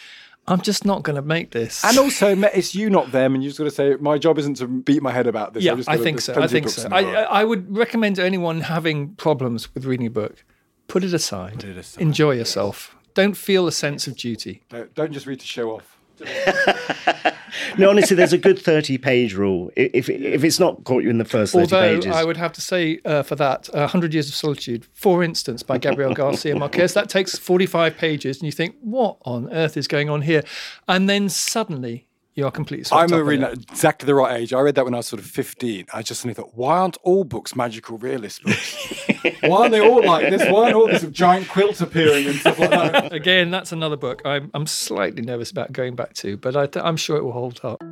I'm 0.47 0.61
just 0.61 0.85
not 0.85 1.03
going 1.03 1.17
to 1.17 1.23
make 1.23 1.51
this. 1.51 1.85
And 1.85 1.99
also, 2.05 2.37
it's 2.55 2.75
you, 2.75 2.91
not 2.91 3.11
them, 3.13 3.35
and 3.35 3.43
you're 3.43 3.51
just 3.51 3.59
got 3.59 3.65
to 3.65 3.71
say, 3.71 3.97
my 3.99 4.19
job 4.19 4.39
isn't 4.39 4.55
to 4.59 4.69
beat 4.69 5.03
my 5.03 5.11
head 5.11 5.27
about 5.27 5.55
this. 5.55 5.65
Yeah, 5.65 5.81
I 5.89 5.97
think 5.97 6.21
so. 6.21 6.41
I 6.41 6.47
think 6.47 6.69
so. 6.69 6.89
I, 6.91 7.23
I, 7.23 7.45
would 7.45 7.77
recommend 7.77 8.17
to 8.17 8.25
anyone 8.25 8.61
having 8.61 9.15
problems 9.17 9.75
with 9.75 9.85
reading 9.85 10.07
a 10.07 10.11
book, 10.11 10.45
put 10.87 11.03
it 11.03 11.15
aside. 11.15 11.55
Put 11.55 11.65
it 11.65 11.79
aside. 11.79 12.01
Enjoy 12.01 12.33
yourself. 12.33 12.95
Don't 13.15 13.37
feel 13.37 13.67
a 13.67 13.73
sense 13.73 14.07
of 14.07 14.17
duty. 14.17 14.63
Don't, 14.69 14.95
don't 14.95 15.13
just 15.13 15.27
read 15.27 15.41
to 15.41 15.47
show 15.47 15.71
off. 15.71 15.99
no, 17.79 17.91
honestly, 17.91 18.17
there's 18.17 18.33
a 18.33 18.39
good 18.39 18.59
30 18.59 18.99
page 18.99 19.35
rule. 19.35 19.71
If, 19.77 20.09
if 20.09 20.45
it's 20.45 20.61
not 20.61 20.85
caught 20.85 21.03
you 21.03 21.11
in 21.11 21.19
the 21.19 21.25
first 21.25 21.53
30 21.53 21.63
Although, 21.63 21.97
pages. 21.97 22.15
I 22.15 22.25
would 22.25 22.37
have 22.37 22.53
to 22.55 22.61
say 22.61 23.01
uh, 23.05 23.23
for 23.23 23.37
that, 23.37 23.69
uh, 23.75 23.81
100 23.81 24.13
Years 24.13 24.29
of 24.29 24.35
Solitude, 24.35 24.87
for 24.93 25.23
instance, 25.23 25.63
by 25.63 25.79
Gabriel 25.79 26.15
Garcia 26.15 26.57
Marquez, 26.57 26.95
that 26.95 27.09
takes 27.09 27.39
45 27.39 27.97
pages, 27.97 28.39
and 28.39 28.47
you 28.47 28.53
think, 28.53 28.77
what 28.81 29.19
on 29.23 29.53
earth 29.53 29.77
is 29.77 29.89
going 29.89 30.09
on 30.11 30.23
here? 30.23 30.43
And 30.89 31.09
then 31.09 31.29
suddenly 31.29 32.07
you 32.35 32.45
are 32.45 32.51
completely 32.51 32.85
I'm 32.91 33.09
reading 33.13 33.45
at 33.45 33.53
exactly 33.53 34.07
the 34.07 34.15
right 34.15 34.41
age. 34.41 34.53
I 34.53 34.61
read 34.61 34.75
that 34.75 34.85
when 34.85 34.95
I 34.95 34.99
was 34.99 35.07
sort 35.07 35.21
of 35.21 35.27
15. 35.27 35.87
I 35.93 36.03
just 36.03 36.21
suddenly 36.21 36.35
thought, 36.35 36.53
why 36.55 36.79
aren't 36.79 36.97
all 37.03 37.23
books 37.23 37.55
magical 37.55 37.97
realist 37.97 38.43
books? 38.43 39.07
why 39.43 39.63
aren't 39.63 39.71
they 39.71 39.81
all 39.81 40.05
like 40.05 40.31
this? 40.31 40.43
Why 40.51 40.65
aren't 40.65 40.75
all 40.75 40.89
these 40.89 41.05
giant 41.11 41.49
quilts 41.49 41.81
appearing 41.81 42.27
and 42.27 42.37
stuff 42.37 42.59
like 42.59 42.71
that? 42.71 43.13
Again, 43.13 43.51
that's 43.51 43.71
another 43.71 43.97
book 43.97 44.21
I'm, 44.25 44.51
I'm 44.53 44.67
slightly 44.67 45.23
nervous 45.23 45.53
about 45.53 45.73
going 45.73 45.95
back 45.95 46.15
to, 46.15 46.37
but 46.37 46.57
I 46.57 46.67
th- 46.67 46.85
I'm 46.85 46.97
sure 46.97 47.17
it 47.17 47.23
will 47.23 47.33
hold 47.33 47.61
up. 47.63 47.83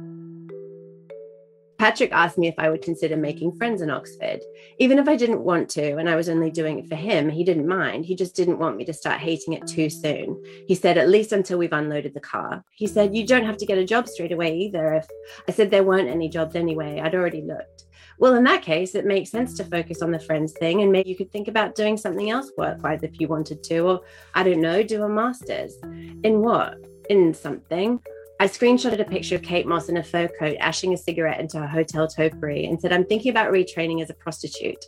Patrick 1.82 2.12
asked 2.12 2.38
me 2.38 2.46
if 2.46 2.54
I 2.58 2.70
would 2.70 2.80
consider 2.80 3.16
making 3.16 3.56
friends 3.56 3.82
in 3.82 3.90
Oxford. 3.90 4.40
Even 4.78 5.00
if 5.00 5.08
I 5.08 5.16
didn't 5.16 5.40
want 5.40 5.68
to 5.70 5.96
and 5.96 6.08
I 6.08 6.14
was 6.14 6.28
only 6.28 6.48
doing 6.48 6.78
it 6.78 6.88
for 6.88 6.94
him, 6.94 7.28
he 7.28 7.42
didn't 7.42 7.66
mind. 7.66 8.04
He 8.04 8.14
just 8.14 8.36
didn't 8.36 8.60
want 8.60 8.76
me 8.76 8.84
to 8.84 8.92
start 8.92 9.18
hating 9.18 9.54
it 9.54 9.66
too 9.66 9.90
soon. 9.90 10.40
He 10.68 10.76
said, 10.76 10.96
at 10.96 11.08
least 11.08 11.32
until 11.32 11.58
we've 11.58 11.72
unloaded 11.72 12.14
the 12.14 12.20
car. 12.20 12.64
He 12.70 12.86
said, 12.86 13.16
you 13.16 13.26
don't 13.26 13.44
have 13.44 13.56
to 13.56 13.66
get 13.66 13.78
a 13.78 13.84
job 13.84 14.06
straight 14.06 14.30
away 14.30 14.56
either. 14.58 14.94
If 14.94 15.08
I 15.48 15.50
said 15.50 15.72
there 15.72 15.82
weren't 15.82 16.08
any 16.08 16.28
jobs 16.28 16.54
anyway, 16.54 17.00
I'd 17.00 17.16
already 17.16 17.42
looked. 17.42 17.86
Well, 18.20 18.36
in 18.36 18.44
that 18.44 18.62
case, 18.62 18.94
it 18.94 19.04
makes 19.04 19.32
sense 19.32 19.56
to 19.56 19.64
focus 19.64 20.02
on 20.02 20.12
the 20.12 20.20
friends 20.20 20.52
thing, 20.52 20.82
and 20.82 20.92
maybe 20.92 21.10
you 21.10 21.16
could 21.16 21.32
think 21.32 21.48
about 21.48 21.74
doing 21.74 21.96
something 21.96 22.30
else 22.30 22.52
work 22.56 22.80
wise 22.84 23.02
if 23.02 23.18
you 23.18 23.26
wanted 23.26 23.64
to, 23.64 23.78
or 23.80 24.00
I 24.34 24.44
don't 24.44 24.60
know, 24.60 24.84
do 24.84 25.02
a 25.02 25.08
master's. 25.08 25.74
In 26.22 26.42
what? 26.42 26.76
In 27.10 27.34
something. 27.34 28.00
I 28.42 28.46
screenshotted 28.46 28.98
a 28.98 29.04
picture 29.04 29.36
of 29.36 29.42
Kate 29.42 29.68
Moss 29.68 29.88
in 29.88 29.98
a 29.98 30.02
fur 30.02 30.26
coat, 30.26 30.56
ashing 30.58 30.92
a 30.92 30.96
cigarette 30.96 31.38
into 31.38 31.62
a 31.62 31.66
hotel 31.68 32.08
topiary, 32.08 32.64
and 32.64 32.80
said, 32.80 32.92
I'm 32.92 33.04
thinking 33.04 33.30
about 33.30 33.52
retraining 33.52 34.02
as 34.02 34.10
a 34.10 34.14
prostitute. 34.14 34.84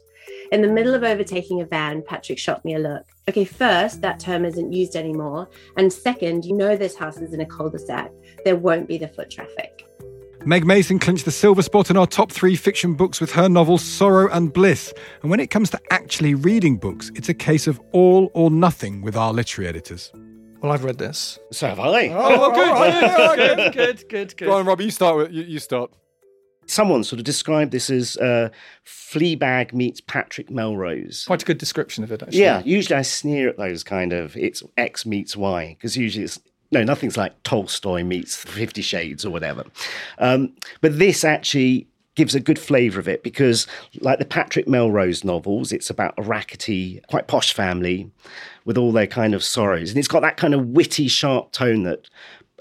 In 0.50 0.60
the 0.60 0.66
middle 0.66 0.92
of 0.92 1.04
overtaking 1.04 1.60
a 1.60 1.64
van, 1.64 2.02
Patrick 2.02 2.40
shot 2.40 2.64
me 2.64 2.74
a 2.74 2.80
look. 2.80 3.04
Okay, 3.28 3.44
first, 3.44 4.00
that 4.00 4.18
term 4.18 4.44
isn't 4.44 4.72
used 4.72 4.96
anymore. 4.96 5.48
And 5.76 5.92
second, 5.92 6.44
you 6.44 6.56
know 6.56 6.76
this 6.76 6.96
house 6.96 7.18
is 7.18 7.32
in 7.32 7.42
a 7.42 7.46
cul 7.46 7.70
de 7.70 7.78
sac. 7.78 8.10
There 8.44 8.56
won't 8.56 8.88
be 8.88 8.98
the 8.98 9.06
foot 9.06 9.30
traffic. 9.30 9.86
Meg 10.44 10.66
Mason 10.66 10.98
clinched 10.98 11.24
the 11.24 11.30
silver 11.30 11.62
spot 11.62 11.90
in 11.90 11.96
our 11.96 12.08
top 12.08 12.32
three 12.32 12.56
fiction 12.56 12.94
books 12.94 13.20
with 13.20 13.30
her 13.30 13.48
novel 13.48 13.78
Sorrow 13.78 14.28
and 14.32 14.52
Bliss. 14.52 14.92
And 15.22 15.30
when 15.30 15.38
it 15.38 15.50
comes 15.50 15.70
to 15.70 15.80
actually 15.92 16.34
reading 16.34 16.76
books, 16.76 17.12
it's 17.14 17.28
a 17.28 17.34
case 17.34 17.68
of 17.68 17.80
all 17.92 18.32
or 18.34 18.50
nothing 18.50 19.00
with 19.00 19.16
our 19.16 19.32
literary 19.32 19.68
editors. 19.68 20.10
Well, 20.64 20.72
I've 20.72 20.82
read 20.82 20.96
this. 20.96 21.38
So 21.52 21.68
have 21.68 21.78
I. 21.78 22.08
Oh, 22.08 22.38
well, 22.38 22.50
good. 22.50 23.36
good, 23.74 23.74
good, 23.74 24.08
good, 24.08 24.36
good. 24.38 24.46
Go 24.46 24.54
on, 24.54 24.64
Robbie. 24.64 24.84
You 24.84 24.90
start. 24.90 25.18
With, 25.18 25.30
you, 25.30 25.42
you 25.42 25.58
start. 25.58 25.90
Someone 26.64 27.04
sort 27.04 27.20
of 27.20 27.26
described 27.26 27.70
this 27.70 27.90
as 27.90 28.16
uh, 28.16 28.48
Fleabag 28.86 29.74
meets 29.74 30.00
Patrick 30.00 30.50
Melrose. 30.50 31.24
Quite 31.26 31.42
a 31.42 31.44
good 31.44 31.58
description 31.58 32.02
of 32.02 32.10
it, 32.12 32.22
actually. 32.22 32.40
Yeah, 32.40 32.62
usually 32.64 32.96
I 32.96 33.02
sneer 33.02 33.50
at 33.50 33.58
those 33.58 33.84
kind 33.84 34.14
of 34.14 34.38
it's 34.38 34.62
X 34.78 35.04
meets 35.04 35.36
Y 35.36 35.76
because 35.78 35.98
usually 35.98 36.24
it's 36.24 36.40
no, 36.72 36.82
nothing's 36.82 37.18
like 37.18 37.42
Tolstoy 37.42 38.02
meets 38.02 38.34
Fifty 38.34 38.80
Shades 38.80 39.26
or 39.26 39.30
whatever. 39.30 39.64
Um, 40.16 40.54
but 40.80 40.98
this 40.98 41.24
actually 41.24 41.88
gives 42.14 42.34
a 42.34 42.40
good 42.40 42.58
flavour 42.58 43.00
of 43.00 43.08
it 43.08 43.22
because, 43.22 43.66
like 44.00 44.18
the 44.18 44.24
Patrick 44.24 44.66
Melrose 44.66 45.24
novels, 45.24 45.72
it's 45.72 45.90
about 45.90 46.14
a 46.16 46.22
rackety, 46.22 47.02
quite 47.08 47.26
posh 47.26 47.52
family 47.52 48.10
with 48.64 48.78
all 48.78 48.92
their 48.92 49.06
kind 49.06 49.34
of 49.34 49.44
sorrows. 49.44 49.90
And 49.90 49.98
it's 49.98 50.08
got 50.08 50.20
that 50.20 50.36
kind 50.36 50.54
of 50.54 50.68
witty, 50.68 51.08
sharp 51.08 51.52
tone 51.52 51.82
that 51.84 52.08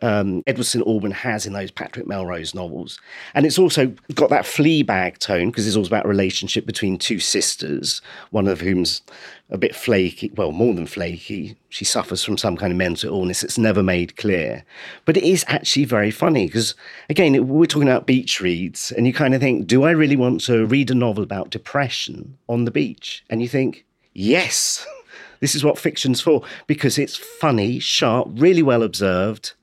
um, 0.03 0.43
Edward 0.47 0.65
St. 0.65 0.85
Aubyn 0.85 1.13
has 1.13 1.45
in 1.45 1.53
those 1.53 1.71
Patrick 1.71 2.07
Melrose 2.07 2.53
novels. 2.53 2.99
And 3.33 3.45
it's 3.45 3.57
also 3.57 3.87
got 4.15 4.29
that 4.31 4.43
Fleabag 4.43 5.17
tone 5.17 5.49
because 5.49 5.65
it's 5.65 5.77
all 5.77 5.85
about 5.85 6.05
relationship 6.05 6.65
between 6.65 6.97
two 6.97 7.19
sisters, 7.19 8.01
one 8.31 8.47
of 8.47 8.59
whom's 8.59 9.01
a 9.49 9.57
bit 9.57 9.73
flaky, 9.73 10.29
well, 10.35 10.51
more 10.51 10.73
than 10.73 10.87
flaky. 10.87 11.55
She 11.69 11.85
suffers 11.85 12.23
from 12.23 12.37
some 12.37 12.57
kind 12.57 12.73
of 12.73 12.77
mental 12.77 13.13
illness. 13.13 13.41
that's 13.41 13.57
never 13.57 13.81
made 13.81 14.17
clear. 14.17 14.65
But 15.05 15.15
it 15.15 15.23
is 15.23 15.45
actually 15.47 15.85
very 15.85 16.11
funny 16.11 16.47
because, 16.47 16.75
again, 17.09 17.47
we're 17.47 17.65
talking 17.65 17.87
about 17.87 18.07
beach 18.07 18.41
reads, 18.41 18.91
and 18.91 19.07
you 19.07 19.13
kind 19.13 19.33
of 19.33 19.41
think, 19.41 19.67
do 19.67 19.83
I 19.83 19.91
really 19.91 20.17
want 20.17 20.41
to 20.45 20.65
read 20.65 20.91
a 20.91 20.95
novel 20.95 21.23
about 21.23 21.49
depression 21.49 22.37
on 22.49 22.65
the 22.65 22.71
beach? 22.71 23.23
And 23.29 23.41
you 23.41 23.47
think, 23.47 23.85
yes, 24.13 24.85
this 25.43 25.55
is 25.55 25.63
what 25.63 25.77
fiction's 25.77 26.21
for 26.21 26.41
because 26.67 26.97
it's 26.97 27.17
funny, 27.17 27.77
sharp, 27.79 28.29
really 28.31 28.63
well 28.63 28.81
observed 28.81 29.53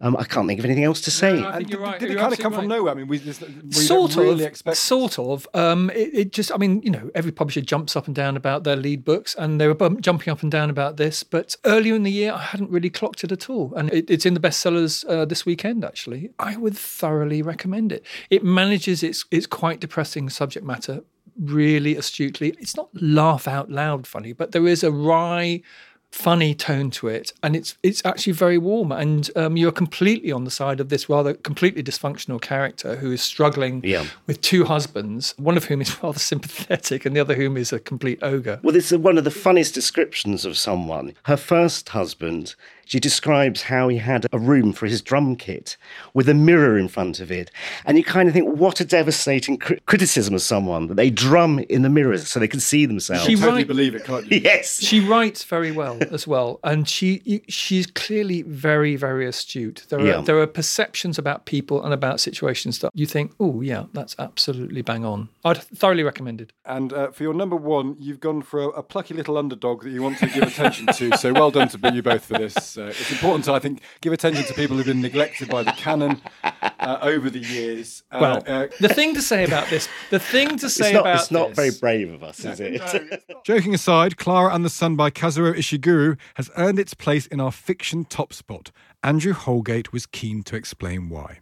um, 0.00 0.16
I 0.16 0.24
can't 0.24 0.46
think 0.46 0.60
of 0.60 0.64
anything 0.64 0.84
else 0.84 1.00
to 1.02 1.10
say. 1.10 1.40
No, 1.40 1.48
I 1.48 1.56
think 1.56 1.70
you're 1.70 1.80
right. 1.80 1.98
Did 1.98 2.12
it 2.12 2.18
kind 2.18 2.32
of 2.32 2.38
come 2.38 2.52
absolutely 2.52 2.54
from 2.54 2.70
right. 2.70 2.76
nowhere? 2.76 2.92
I 2.92 2.94
mean, 2.94 3.08
we, 3.08 3.18
just, 3.18 3.40
we 3.40 3.72
sort 3.72 4.12
don't 4.12 4.24
really 4.24 4.44
of, 4.44 4.48
expect. 4.48 4.76
sort 4.76 5.18
of. 5.18 5.48
Um, 5.54 5.90
it, 5.90 6.14
it 6.14 6.32
just, 6.32 6.52
I 6.52 6.56
mean, 6.56 6.80
you 6.82 6.90
know, 6.90 7.10
every 7.16 7.32
publisher 7.32 7.60
jumps 7.62 7.96
up 7.96 8.06
and 8.06 8.14
down 8.14 8.36
about 8.36 8.62
their 8.62 8.76
lead 8.76 9.04
books, 9.04 9.34
and 9.34 9.60
they 9.60 9.66
were 9.66 9.74
bum- 9.74 10.00
jumping 10.00 10.30
up 10.30 10.42
and 10.42 10.52
down 10.52 10.70
about 10.70 10.98
this. 10.98 11.24
But 11.24 11.56
earlier 11.64 11.96
in 11.96 12.04
the 12.04 12.12
year, 12.12 12.32
I 12.32 12.38
hadn't 12.42 12.70
really 12.70 12.90
clocked 12.90 13.24
it 13.24 13.32
at 13.32 13.50
all, 13.50 13.74
and 13.74 13.92
it, 13.92 14.08
it's 14.08 14.24
in 14.24 14.34
the 14.34 14.40
bestsellers 14.40 15.04
uh, 15.08 15.24
this 15.24 15.44
weekend. 15.44 15.84
Actually, 15.84 16.30
I 16.38 16.56
would 16.56 16.76
thoroughly 16.76 17.42
recommend 17.42 17.90
it. 17.90 18.06
It 18.30 18.44
manages 18.44 19.02
its 19.02 19.24
its 19.32 19.46
quite 19.48 19.80
depressing 19.80 20.30
subject 20.30 20.64
matter 20.64 21.02
really 21.38 21.96
astutely. 21.96 22.54
It's 22.58 22.76
not 22.76 22.88
laugh 22.94 23.46
out 23.48 23.70
loud 23.70 24.06
funny, 24.06 24.32
but 24.32 24.52
there 24.52 24.66
is 24.66 24.82
a 24.82 24.90
wry 24.90 25.62
funny 26.10 26.54
tone 26.54 26.90
to 26.90 27.06
it, 27.06 27.34
and 27.42 27.54
it's 27.54 27.76
it's 27.82 28.02
actually 28.04 28.32
very 28.32 28.56
warm. 28.56 28.90
And 28.92 29.30
um, 29.36 29.56
you're 29.58 29.70
completely 29.72 30.32
on 30.32 30.44
the 30.44 30.50
side 30.50 30.80
of 30.80 30.88
this 30.88 31.08
rather 31.08 31.34
completely 31.34 31.82
dysfunctional 31.82 32.40
character 32.40 32.96
who 32.96 33.12
is 33.12 33.20
struggling 33.20 33.82
Yeah. 33.84 34.06
with 34.26 34.40
two 34.40 34.64
husbands, 34.64 35.34
one 35.36 35.58
of 35.58 35.64
whom 35.64 35.82
is 35.82 35.94
rather 36.02 36.18
sympathetic, 36.18 37.04
and 37.04 37.14
the 37.14 37.20
other 37.20 37.34
whom 37.34 37.56
is 37.58 37.72
a 37.74 37.78
complete 37.78 38.18
ogre. 38.22 38.58
Well, 38.62 38.72
this 38.72 38.90
is 38.90 38.98
one 38.98 39.18
of 39.18 39.24
the 39.24 39.30
funniest 39.30 39.74
descriptions 39.74 40.44
of 40.46 40.56
someone. 40.56 41.14
Her 41.24 41.36
first 41.36 41.90
husband, 41.90 42.54
she 42.88 42.98
describes 42.98 43.62
how 43.62 43.88
he 43.88 43.98
had 43.98 44.26
a 44.32 44.38
room 44.38 44.72
for 44.72 44.86
his 44.86 45.00
drum 45.02 45.36
kit 45.36 45.76
with 46.14 46.28
a 46.28 46.34
mirror 46.34 46.76
in 46.78 46.88
front 46.88 47.20
of 47.20 47.30
it. 47.30 47.50
And 47.84 47.96
you 47.98 48.02
kind 48.04 48.28
of 48.28 48.34
think, 48.34 48.56
what 48.58 48.80
a 48.80 48.84
devastating 48.84 49.58
cri- 49.58 49.78
criticism 49.86 50.34
of 50.34 50.42
someone 50.42 50.86
that 50.88 50.94
they 50.94 51.10
drum 51.10 51.58
in 51.68 51.82
the 51.82 51.88
mirrors 51.88 52.26
so 52.28 52.40
they 52.40 52.48
can 52.48 52.60
see 52.60 52.86
themselves. 52.86 53.24
She 53.26 53.34
totally 53.36 53.58
write- 53.58 53.66
believe 53.68 53.94
it, 53.94 54.04
can't 54.04 54.30
you? 54.30 54.40
yes. 54.42 54.80
She 54.80 55.00
writes 55.00 55.44
very 55.44 55.70
well 55.70 55.98
as 56.10 56.26
well, 56.26 56.58
and 56.64 56.88
she 56.88 57.42
she's 57.48 57.86
clearly 57.86 58.42
very 58.42 58.96
very 58.96 59.26
astute. 59.26 59.84
There 59.90 60.00
are 60.00 60.06
Yeah. 60.06 60.20
there 60.22 60.38
are 60.40 60.46
perceptions 60.46 61.18
about 61.18 61.44
people 61.44 61.84
and 61.84 61.92
about 61.92 62.20
situations 62.20 62.78
that 62.78 62.90
you 62.94 63.04
think, 63.06 63.32
oh 63.38 63.60
yeah, 63.60 63.84
that's 63.92 64.16
absolutely 64.18 64.82
bang 64.82 65.04
on. 65.04 65.28
I'd 65.44 65.62
thoroughly 65.62 66.02
recommend 66.04 66.40
it. 66.40 66.52
And 66.64 66.92
uh, 66.92 67.10
for 67.10 67.22
your 67.22 67.34
number 67.34 67.56
one, 67.56 67.96
you've 67.98 68.20
gone 68.20 68.40
for 68.42 68.60
a, 68.62 68.68
a 68.68 68.82
plucky 68.82 69.14
little 69.14 69.36
underdog 69.36 69.82
that 69.84 69.90
you 69.90 70.02
want 70.02 70.18
to 70.18 70.26
give 70.26 70.42
attention 70.44 70.86
to. 70.86 71.16
So 71.18 71.32
well 71.32 71.50
done 71.50 71.68
to 71.68 71.94
you 71.94 72.02
both 72.02 72.24
for 72.24 72.38
this. 72.38 72.77
Uh, 72.78 72.86
it's 72.86 73.10
important 73.10 73.44
to, 73.46 73.52
I 73.52 73.58
think, 73.58 73.80
give 74.00 74.12
attention 74.12 74.44
to 74.44 74.54
people 74.54 74.76
who've 74.76 74.86
been 74.86 75.00
neglected 75.02 75.48
by 75.48 75.62
the 75.62 75.72
canon 75.72 76.20
uh, 76.44 76.98
over 77.02 77.28
the 77.28 77.40
years. 77.40 78.02
Uh, 78.10 78.18
Well, 78.20 78.44
uh, 78.46 78.66
the 78.80 78.88
thing 78.88 79.14
to 79.14 79.22
say 79.22 79.44
about 79.44 79.68
this, 79.68 79.88
the 80.10 80.18
thing 80.18 80.56
to 80.58 80.70
say 80.70 80.86
It's 80.90 80.94
not, 80.94 81.00
about 81.00 81.20
it's 81.20 81.30
not 81.30 81.48
this- 81.48 81.56
very 81.56 81.70
brave 81.80 82.12
of 82.12 82.22
us, 82.22 82.44
is 82.44 82.60
it? 82.60 83.24
Joking 83.44 83.74
aside, 83.74 84.16
Clara 84.16 84.54
and 84.54 84.64
the 84.64 84.70
Sun 84.70 84.96
by 84.96 85.10
Kazuo 85.10 85.52
Ishiguro 85.54 86.16
has 86.34 86.50
earned 86.56 86.78
its 86.78 86.94
place 86.94 87.26
in 87.26 87.40
our 87.40 87.52
fiction 87.52 88.04
top 88.04 88.32
spot. 88.32 88.70
Andrew 89.02 89.32
Holgate 89.32 89.92
was 89.92 90.06
keen 90.06 90.42
to 90.44 90.56
explain 90.56 91.08
why. 91.08 91.40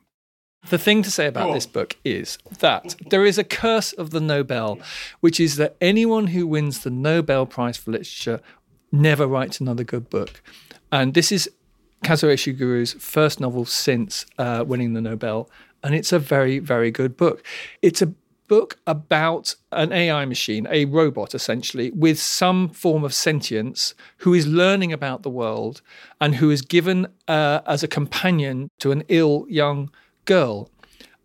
The 0.68 0.78
thing 0.78 1.04
to 1.04 1.12
say 1.12 1.28
about 1.28 1.52
this 1.54 1.64
book 1.66 1.94
is 2.04 2.38
that 2.58 2.96
there 3.08 3.24
is 3.24 3.38
a 3.38 3.44
curse 3.44 3.92
of 3.92 4.10
the 4.10 4.18
Nobel, 4.20 4.80
which 5.20 5.38
is 5.38 5.54
that 5.56 5.76
anyone 5.80 6.28
who 6.28 6.44
wins 6.44 6.80
the 6.80 6.90
Nobel 6.90 7.46
Prize 7.46 7.76
for 7.76 7.92
Literature 7.92 8.40
never 8.92 9.26
writes 9.26 9.60
another 9.60 9.84
good 9.84 10.10
book. 10.10 10.42
And 10.92 11.14
this 11.14 11.32
is 11.32 11.50
Kazuo 12.04 12.32
Ishiguro's 12.32 12.92
first 12.94 13.40
novel 13.40 13.64
since 13.64 14.26
uh, 14.38 14.64
winning 14.66 14.92
the 14.94 15.00
Nobel. 15.00 15.50
And 15.82 15.94
it's 15.94 16.12
a 16.12 16.18
very, 16.18 16.58
very 16.58 16.90
good 16.90 17.16
book. 17.16 17.44
It's 17.82 18.02
a 18.02 18.12
book 18.48 18.78
about 18.86 19.54
an 19.72 19.92
AI 19.92 20.24
machine, 20.24 20.66
a 20.70 20.84
robot 20.84 21.34
essentially, 21.34 21.90
with 21.90 22.18
some 22.18 22.68
form 22.68 23.04
of 23.04 23.12
sentience, 23.12 23.94
who 24.18 24.34
is 24.34 24.46
learning 24.46 24.92
about 24.92 25.22
the 25.22 25.30
world 25.30 25.82
and 26.20 26.36
who 26.36 26.50
is 26.50 26.62
given 26.62 27.06
uh, 27.28 27.60
as 27.66 27.82
a 27.82 27.88
companion 27.88 28.70
to 28.78 28.92
an 28.92 29.02
ill 29.08 29.46
young 29.48 29.90
girl. 30.24 30.70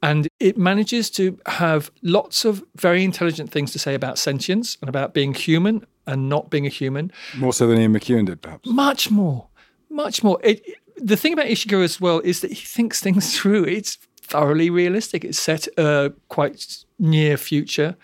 And 0.02 0.28
it 0.40 0.58
manages 0.58 1.10
to 1.12 1.38
have 1.46 1.92
lots 2.02 2.44
of 2.44 2.64
very 2.76 3.04
intelligent 3.04 3.52
things 3.52 3.72
to 3.74 3.80
say 3.80 3.94
about 3.94 4.18
sentience 4.18 4.78
and 4.82 4.90
about 4.90 5.14
being 5.14 5.34
human 5.34 5.86
and 6.08 6.28
not 6.28 6.50
being 6.50 6.66
a 6.66 6.70
human. 6.70 7.12
More 7.38 7.54
so 7.54 7.68
than 7.68 7.80
Ian 7.80 7.94
McEwan 7.94 8.26
did, 8.26 8.42
perhaps. 8.42 8.68
Much 8.68 9.12
more, 9.12 9.48
much 9.90 10.24
more. 10.24 10.40
It, 10.44 10.64
the 10.98 11.18
thing 11.18 11.34
about 11.34 11.46
Ishiguro 11.46 11.84
as 11.84 12.02
well 12.02 12.20
is 12.20 12.42
that 12.42 12.52
he 12.52 12.66
thinks 12.66 13.00
things 13.00 13.38
through. 13.38 13.66
It's 13.66 13.98
thoroughly 14.22 14.70
realistic. 14.70 15.24
It's 15.24 15.40
set 15.40 15.68
uh, 15.78 16.10
quite 16.30 16.86
near 16.98 17.38
future, 17.38 17.96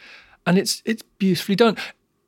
and 0.45 0.57
it's 0.57 0.81
it's 0.85 1.03
beautifully 1.17 1.55
done. 1.55 1.77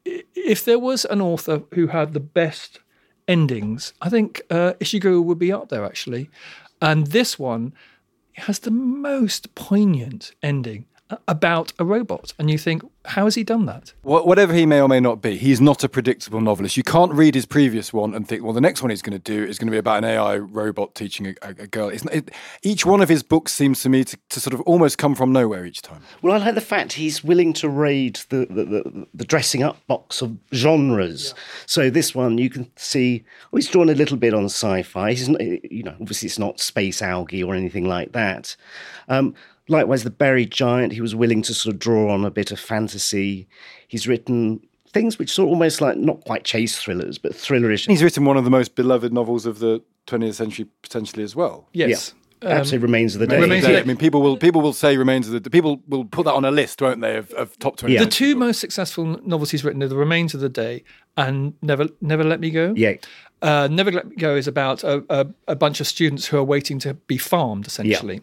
If 0.05 0.65
there 0.65 0.79
was 0.79 1.05
an 1.05 1.21
author 1.21 1.61
who 1.73 1.87
had 1.87 2.13
the 2.13 2.19
best 2.19 2.79
endings, 3.27 3.93
I 4.01 4.09
think 4.09 4.41
uh, 4.49 4.73
Ishiguro 4.79 5.23
would 5.23 5.37
be 5.37 5.51
up 5.51 5.69
there 5.69 5.85
actually. 5.85 6.29
And 6.81 7.07
this 7.07 7.37
one 7.37 7.73
has 8.33 8.59
the 8.59 8.71
most 8.71 9.53
poignant 9.55 10.33
ending 10.41 10.85
about 11.27 11.73
a 11.79 11.85
robot, 11.85 12.33
and 12.37 12.49
you 12.51 12.57
think, 12.57 12.83
how 13.05 13.25
has 13.25 13.35
he 13.35 13.43
done 13.43 13.65
that? 13.65 13.93
Whatever 14.03 14.53
he 14.53 14.65
may 14.65 14.79
or 14.79 14.87
may 14.87 14.99
not 14.99 15.21
be, 15.21 15.37
he's 15.37 15.59
not 15.59 15.83
a 15.83 15.89
predictable 15.89 16.41
novelist. 16.41 16.77
You 16.77 16.83
can't 16.83 17.11
read 17.13 17.33
his 17.33 17.45
previous 17.45 17.91
one 17.91 18.13
and 18.13 18.27
think, 18.27 18.43
well, 18.43 18.53
the 18.53 18.61
next 18.61 18.83
one 18.83 18.91
he's 18.91 19.01
going 19.01 19.19
to 19.19 19.19
do 19.19 19.43
is 19.43 19.57
going 19.57 19.67
to 19.67 19.71
be 19.71 19.77
about 19.77 19.99
an 19.99 20.03
AI 20.03 20.37
robot 20.37 20.93
teaching 20.93 21.27
a, 21.27 21.35
a, 21.41 21.49
a 21.49 21.67
girl. 21.67 21.89
It's 21.89 22.03
not, 22.03 22.13
it, 22.13 22.31
each 22.61 22.85
one 22.85 23.01
of 23.01 23.09
his 23.09 23.23
books 23.23 23.53
seems 23.53 23.81
to 23.81 23.89
me 23.89 24.03
to, 24.03 24.17
to 24.29 24.39
sort 24.39 24.53
of 24.53 24.61
almost 24.61 24.97
come 24.97 25.15
from 25.15 25.31
nowhere 25.31 25.65
each 25.65 25.81
time. 25.81 26.01
Well, 26.21 26.33
I 26.33 26.45
like 26.45 26.55
the 26.55 26.61
fact 26.61 26.93
he's 26.93 27.23
willing 27.23 27.53
to 27.53 27.69
raid 27.69 28.19
the, 28.29 28.45
the, 28.49 28.65
the, 28.65 29.07
the 29.13 29.25
dressing 29.25 29.63
up 29.63 29.85
box 29.87 30.21
of 30.21 30.37
genres. 30.53 31.33
So 31.65 31.89
this 31.89 32.13
one, 32.13 32.37
you 32.37 32.49
can 32.49 32.69
see, 32.75 33.23
well, 33.51 33.57
he's 33.57 33.69
drawn 33.69 33.89
a 33.89 33.95
little 33.95 34.17
bit 34.17 34.35
on 34.35 34.45
sci-fi. 34.45 35.11
He's 35.11 35.29
not, 35.29 35.41
you 35.41 35.83
know, 35.83 35.95
obviously 35.99 36.27
it's 36.27 36.39
not 36.39 36.59
space 36.59 37.01
algae 37.01 37.43
or 37.43 37.55
anything 37.55 37.85
like 37.85 38.11
that. 38.11 38.55
Um, 39.07 39.33
likewise, 39.69 40.03
the 40.03 40.09
Buried 40.09 40.51
Giant, 40.51 40.93
he 40.93 41.01
was 41.01 41.15
willing 41.15 41.41
to 41.43 41.53
sort 41.53 41.73
of 41.73 41.79
draw 41.79 42.11
on 42.13 42.25
a 42.25 42.31
bit 42.31 42.51
of 42.51 42.59
fantasy. 42.59 43.47
He's 43.87 44.07
written 44.07 44.61
things 44.91 45.19
which 45.19 45.37
are 45.37 45.43
almost 45.43 45.81
like 45.81 45.97
not 45.97 46.21
quite 46.25 46.43
chase 46.43 46.81
thrillers, 46.81 47.17
but 47.17 47.33
thrillerish. 47.33 47.87
He's 47.87 48.03
written 48.03 48.25
one 48.25 48.37
of 48.37 48.43
the 48.43 48.49
most 48.49 48.75
beloved 48.75 49.13
novels 49.13 49.45
of 49.45 49.59
the 49.59 49.81
20th 50.07 50.33
century 50.35 50.67
potentially 50.81 51.23
as 51.23 51.35
well. 51.35 51.67
Yes. 51.73 52.13
Yeah. 52.13 52.15
Absolutely 52.41 52.85
remains 52.85 53.15
of 53.15 53.19
the 53.19 53.27
day. 53.27 53.39
Remains 53.39 53.65
of 53.65 53.71
the 53.71 53.81
I 53.81 53.83
mean, 53.83 53.97
people 53.97 54.21
will 54.21 54.37
people 54.37 54.61
will 54.61 54.71
say 54.71 54.95
remains 54.95 55.27
of 55.27 55.43
the 55.43 55.49
people 55.49 55.81
will 55.89 56.05
put 56.05 56.23
that 56.23 56.33
on 56.33 56.45
a 56.45 56.51
list, 56.51 56.81
won't 56.81 57.01
they, 57.01 57.17
of, 57.17 57.31
of 57.31 57.59
top 57.59 57.75
twenty. 57.75 57.95
Yeah. 57.95 58.05
The 58.05 58.09
two 58.09 58.33
most 58.33 58.61
successful 58.61 59.15
n- 59.17 59.21
novels 59.25 59.51
he's 59.51 59.65
written 59.65 59.83
are 59.83 59.89
The 59.89 59.97
Remains 59.97 60.33
of 60.33 60.39
the 60.39 60.47
Day 60.47 60.85
and 61.17 61.53
Never 61.61 61.89
Never 61.99 62.23
Let 62.23 62.39
Me 62.39 62.49
Go. 62.49 62.73
Yeah. 62.77 62.93
Uh, 63.41 63.67
Never 63.69 63.91
Let 63.91 64.07
Me 64.07 64.15
Go 64.15 64.37
is 64.37 64.47
about 64.47 64.85
a, 64.85 65.03
a, 65.09 65.27
a 65.49 65.55
bunch 65.55 65.81
of 65.81 65.87
students 65.87 66.27
who 66.27 66.37
are 66.37 66.43
waiting 66.43 66.79
to 66.79 66.93
be 66.93 67.17
farmed, 67.17 67.67
essentially. 67.67 68.21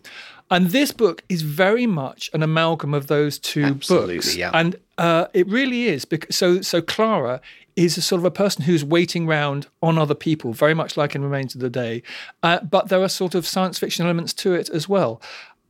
And 0.50 0.70
this 0.70 0.92
book 0.92 1.24
is 1.28 1.42
very 1.42 1.86
much 1.86 2.30
an 2.32 2.42
amalgam 2.42 2.94
of 2.94 3.08
those 3.08 3.38
two 3.38 3.64
Absolutely, 3.64 4.16
books. 4.16 4.36
yeah. 4.36 4.50
And 4.54 4.76
uh, 4.96 5.26
it 5.34 5.48
really 5.48 5.86
is. 5.86 6.04
Because, 6.04 6.36
so, 6.36 6.60
so 6.60 6.80
Clara 6.80 7.40
is 7.74 7.98
a 7.98 8.02
sort 8.02 8.20
of 8.20 8.24
a 8.24 8.30
person 8.30 8.62
who's 8.64 8.84
waiting 8.84 9.26
round 9.26 9.66
on 9.82 9.98
other 9.98 10.14
people, 10.14 10.52
very 10.52 10.72
much 10.72 10.96
like 10.96 11.14
in 11.14 11.22
Remains 11.22 11.54
of 11.54 11.60
the 11.60 11.68
Day. 11.70 12.02
Uh, 12.42 12.60
but 12.60 12.88
there 12.88 13.02
are 13.02 13.08
sort 13.08 13.34
of 13.34 13.46
science 13.46 13.78
fiction 13.78 14.04
elements 14.04 14.32
to 14.34 14.54
it 14.54 14.70
as 14.70 14.88
well. 14.88 15.20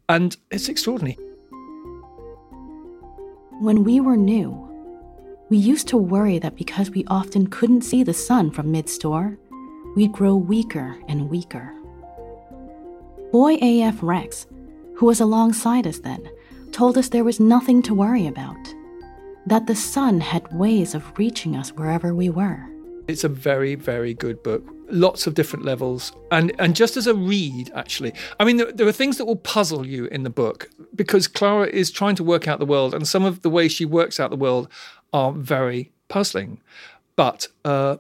And 0.09 0.37
it's 0.51 0.69
extraordinary. 0.69 1.19
When 3.61 3.83
we 3.83 4.01
were 4.01 4.17
new, 4.19 4.63
we 5.49 5.57
used 5.57 5.89
to 5.89 5.97
worry 5.97 6.39
that 6.39 6.55
because 6.55 6.91
we 6.91 7.05
often 7.07 7.47
couldn't 7.47 7.83
see 7.83 8.03
the 8.03 8.13
sun 8.13 8.51
from 8.51 8.71
mid 8.71 8.89
store, 8.91 9.39
we'd 9.97 10.13
grow 10.13 10.37
weaker 10.37 10.97
and 11.09 11.31
weaker. 11.31 11.73
Boy 13.33 13.55
AF 13.61 14.03
Rex, 14.03 14.47
who 14.97 15.07
was 15.07 15.21
alongside 15.21 15.87
us 15.87 15.99
then, 15.99 16.29
told 16.73 16.99
us 16.99 17.09
there 17.09 17.25
was 17.25 17.39
nothing 17.39 17.83
to 17.83 17.95
worry 17.95 18.27
about, 18.27 18.75
that 19.47 19.67
the 19.67 19.75
sun 19.75 20.21
had 20.21 20.53
ways 20.53 20.95
of 20.95 21.19
reaching 21.19 21.57
us 21.57 21.71
wherever 21.73 22.15
we 22.15 22.31
were. 22.31 22.67
It's 23.07 23.25
a 23.25 23.29
very, 23.29 23.75
very 23.77 24.15
good 24.15 24.43
book. 24.43 24.65
Lots 24.89 25.27
of 25.27 25.35
different 25.35 25.65
levels, 25.65 26.13
and 26.31 26.53
and 26.61 26.77
just 26.77 26.97
as 26.97 27.09
a 27.09 27.15
read, 27.15 27.73
actually, 27.75 28.13
I 28.39 28.45
mean, 28.45 28.57
there, 28.57 28.71
there 28.71 28.87
are 28.87 28.93
things 28.93 29.19
that 29.19 29.25
will 29.25 29.37
puzzle 29.37 29.85
you 29.85 30.07
in 30.07 30.23
the 30.23 30.31
book 30.31 30.71
because 30.95 31.27
Clara 31.27 31.67
is 31.67 31.91
trying 31.91 32.15
to 32.17 32.25
work 32.25 32.47
out 32.47 32.61
the 32.61 32.67
world, 32.67 32.95
and 32.95 33.07
some 33.07 33.25
of 33.25 33.43
the 33.43 33.51
ways 33.51 33.73
she 33.73 33.85
works 33.85 34.21
out 34.21 34.31
the 34.31 34.37
world 34.37 34.69
are 35.13 35.33
very 35.33 35.91
puzzling. 36.09 36.61
But 37.17 37.49
uh, 37.65 37.97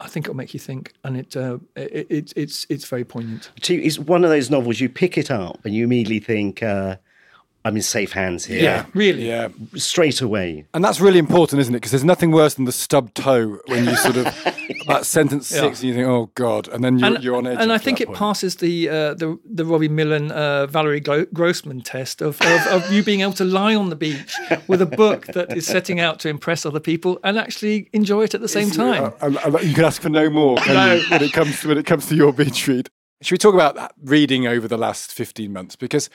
I 0.00 0.06
think 0.06 0.26
it'll 0.26 0.36
make 0.36 0.54
you 0.54 0.60
think, 0.60 0.92
and 1.02 1.16
it, 1.16 1.36
uh, 1.36 1.58
it, 1.74 2.06
it 2.08 2.32
it's 2.36 2.66
it's 2.68 2.84
very 2.86 3.04
poignant. 3.04 3.50
It's 3.68 3.98
one 3.98 4.24
of 4.24 4.30
those 4.30 4.48
novels 4.48 4.80
you 4.80 4.88
pick 4.88 5.18
it 5.18 5.30
up 5.30 5.58
and 5.64 5.74
you 5.74 5.84
immediately 5.84 6.20
think, 6.20 6.62
uh, 6.62 6.96
I'm 7.64 7.76
in 7.76 7.82
safe 7.82 8.12
hands 8.12 8.44
here. 8.46 8.62
Yeah, 8.62 8.86
really. 8.94 9.26
Yeah. 9.28 9.48
Straight 9.74 10.20
away. 10.22 10.64
And 10.72 10.82
that's 10.82 11.00
really 11.00 11.18
important, 11.18 11.60
isn't 11.60 11.74
it? 11.74 11.78
Because 11.78 11.90
there's 11.90 12.04
nothing 12.04 12.30
worse 12.30 12.54
than 12.54 12.64
the 12.64 12.72
stub 12.72 13.12
toe 13.14 13.58
when 13.66 13.84
you 13.84 13.96
sort 13.96 14.16
of 14.16 14.26
about 14.82 15.04
sentence 15.04 15.50
Yeah. 15.52 15.62
six 15.62 15.80
and 15.80 15.88
you 15.88 15.94
think, 15.94 16.06
oh 16.06 16.30
god, 16.34 16.68
and 16.68 16.82
then 16.82 16.98
you're, 16.98 17.14
and, 17.14 17.24
you're 17.24 17.36
on 17.36 17.46
edge. 17.46 17.58
and 17.60 17.72
I 17.72 17.76
think 17.78 18.00
it 18.00 18.06
point. 18.06 18.18
passes 18.18 18.56
the 18.56 18.88
uh, 18.88 19.14
the 19.14 19.38
the 19.44 19.64
Robbie 19.64 19.88
Millen 19.88 20.30
uh, 20.30 20.66
Valerie 20.66 21.00
Gro- 21.00 21.26
Grossman 21.34 21.80
test 21.82 22.22
of, 22.22 22.40
of 22.42 22.66
of 22.68 22.92
you 22.92 23.02
being 23.02 23.20
able 23.20 23.32
to 23.34 23.44
lie 23.44 23.74
on 23.74 23.90
the 23.90 23.96
beach 23.96 24.34
with 24.68 24.80
a 24.80 24.86
book 24.86 25.26
that 25.26 25.54
is 25.56 25.66
setting 25.66 26.00
out 26.00 26.20
to 26.20 26.28
impress 26.28 26.64
other 26.64 26.80
people 26.80 27.18
and 27.24 27.36
actually 27.38 27.90
enjoy 27.92 28.22
it 28.22 28.34
at 28.34 28.40
the 28.40 28.48
same 28.48 28.70
time. 28.70 29.12
Uh, 29.20 29.32
uh, 29.44 29.58
you 29.62 29.74
can 29.74 29.84
ask 29.84 30.00
for 30.00 30.08
no 30.08 30.30
more 30.30 30.56
can 30.58 30.74
No. 30.74 30.94
you, 30.94 31.02
when 31.10 31.22
it 31.22 31.32
comes 31.32 31.60
to, 31.60 31.68
when 31.68 31.78
it 31.78 31.86
comes 31.86 32.06
to 32.06 32.14
your 32.14 32.32
beach 32.32 32.66
read. 32.68 32.88
Should 33.20 33.32
we 33.34 33.38
talk 33.38 33.54
about 33.54 33.74
that 33.74 33.92
reading 34.04 34.46
over 34.46 34.68
the 34.68 34.78
last 34.78 35.10
15 35.12 35.52
months? 35.52 35.74
Because 35.74 36.08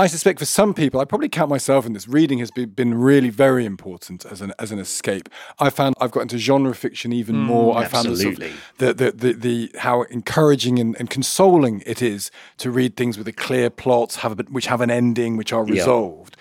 I 0.00 0.06
suspect 0.06 0.38
for 0.38 0.46
some 0.46 0.72
people, 0.72 0.98
I 0.98 1.04
probably 1.04 1.28
count 1.28 1.50
myself 1.50 1.84
in 1.84 1.92
this, 1.92 2.08
reading 2.08 2.38
has 2.38 2.50
been, 2.50 2.70
been 2.70 2.94
really 2.94 3.28
very 3.28 3.66
important 3.66 4.24
as 4.24 4.40
an, 4.40 4.54
as 4.58 4.72
an 4.72 4.78
escape. 4.78 5.28
I 5.58 5.68
found 5.68 5.94
I've 6.00 6.10
got 6.10 6.20
into 6.22 6.38
genre 6.38 6.74
fiction 6.74 7.12
even 7.12 7.36
Mm, 7.36 7.44
more. 7.44 7.76
I 7.76 7.84
found 7.86 8.08
the, 8.08 8.16
sort 8.16 8.34
of- 8.36 8.42
absolutely. 8.42 8.60
the, 8.78 8.94
the, 8.94 9.10
the, 9.12 9.32
the, 9.34 9.78
how 9.78 10.02
encouraging 10.04 10.78
and, 10.78 10.96
and 10.98 11.10
consoling 11.10 11.82
it 11.84 12.00
is 12.00 12.30
to 12.58 12.70
read 12.70 12.96
things 12.96 13.18
with 13.18 13.28
a 13.28 13.32
clear 13.32 13.68
plot, 13.68 14.14
have 14.14 14.32
a, 14.32 14.36
bit- 14.36 14.50
which 14.50 14.66
have 14.66 14.80
an 14.80 14.90
ending, 14.90 15.36
which 15.36 15.52
are 15.52 15.66
Yeah. 15.66 15.74
resolved. 15.74 16.36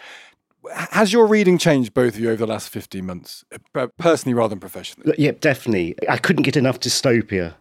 Has 0.92 1.12
your 1.12 1.26
reading 1.28 1.58
changed, 1.58 1.94
both 1.94 2.14
of 2.14 2.20
you, 2.20 2.28
over 2.30 2.46
the 2.46 2.52
last 2.52 2.70
15 2.70 3.06
months, 3.06 3.44
uh, 3.76 3.88
personally 3.98 4.36
rather 4.36 4.50
than 4.50 4.60
professionally? 4.60 5.16
Yeah, 5.18 5.32
definitely. 5.40 5.96
I 6.08 6.18
couldn't 6.18 6.44
get 6.44 6.56
enough 6.56 6.80
dystopia. 6.80 7.56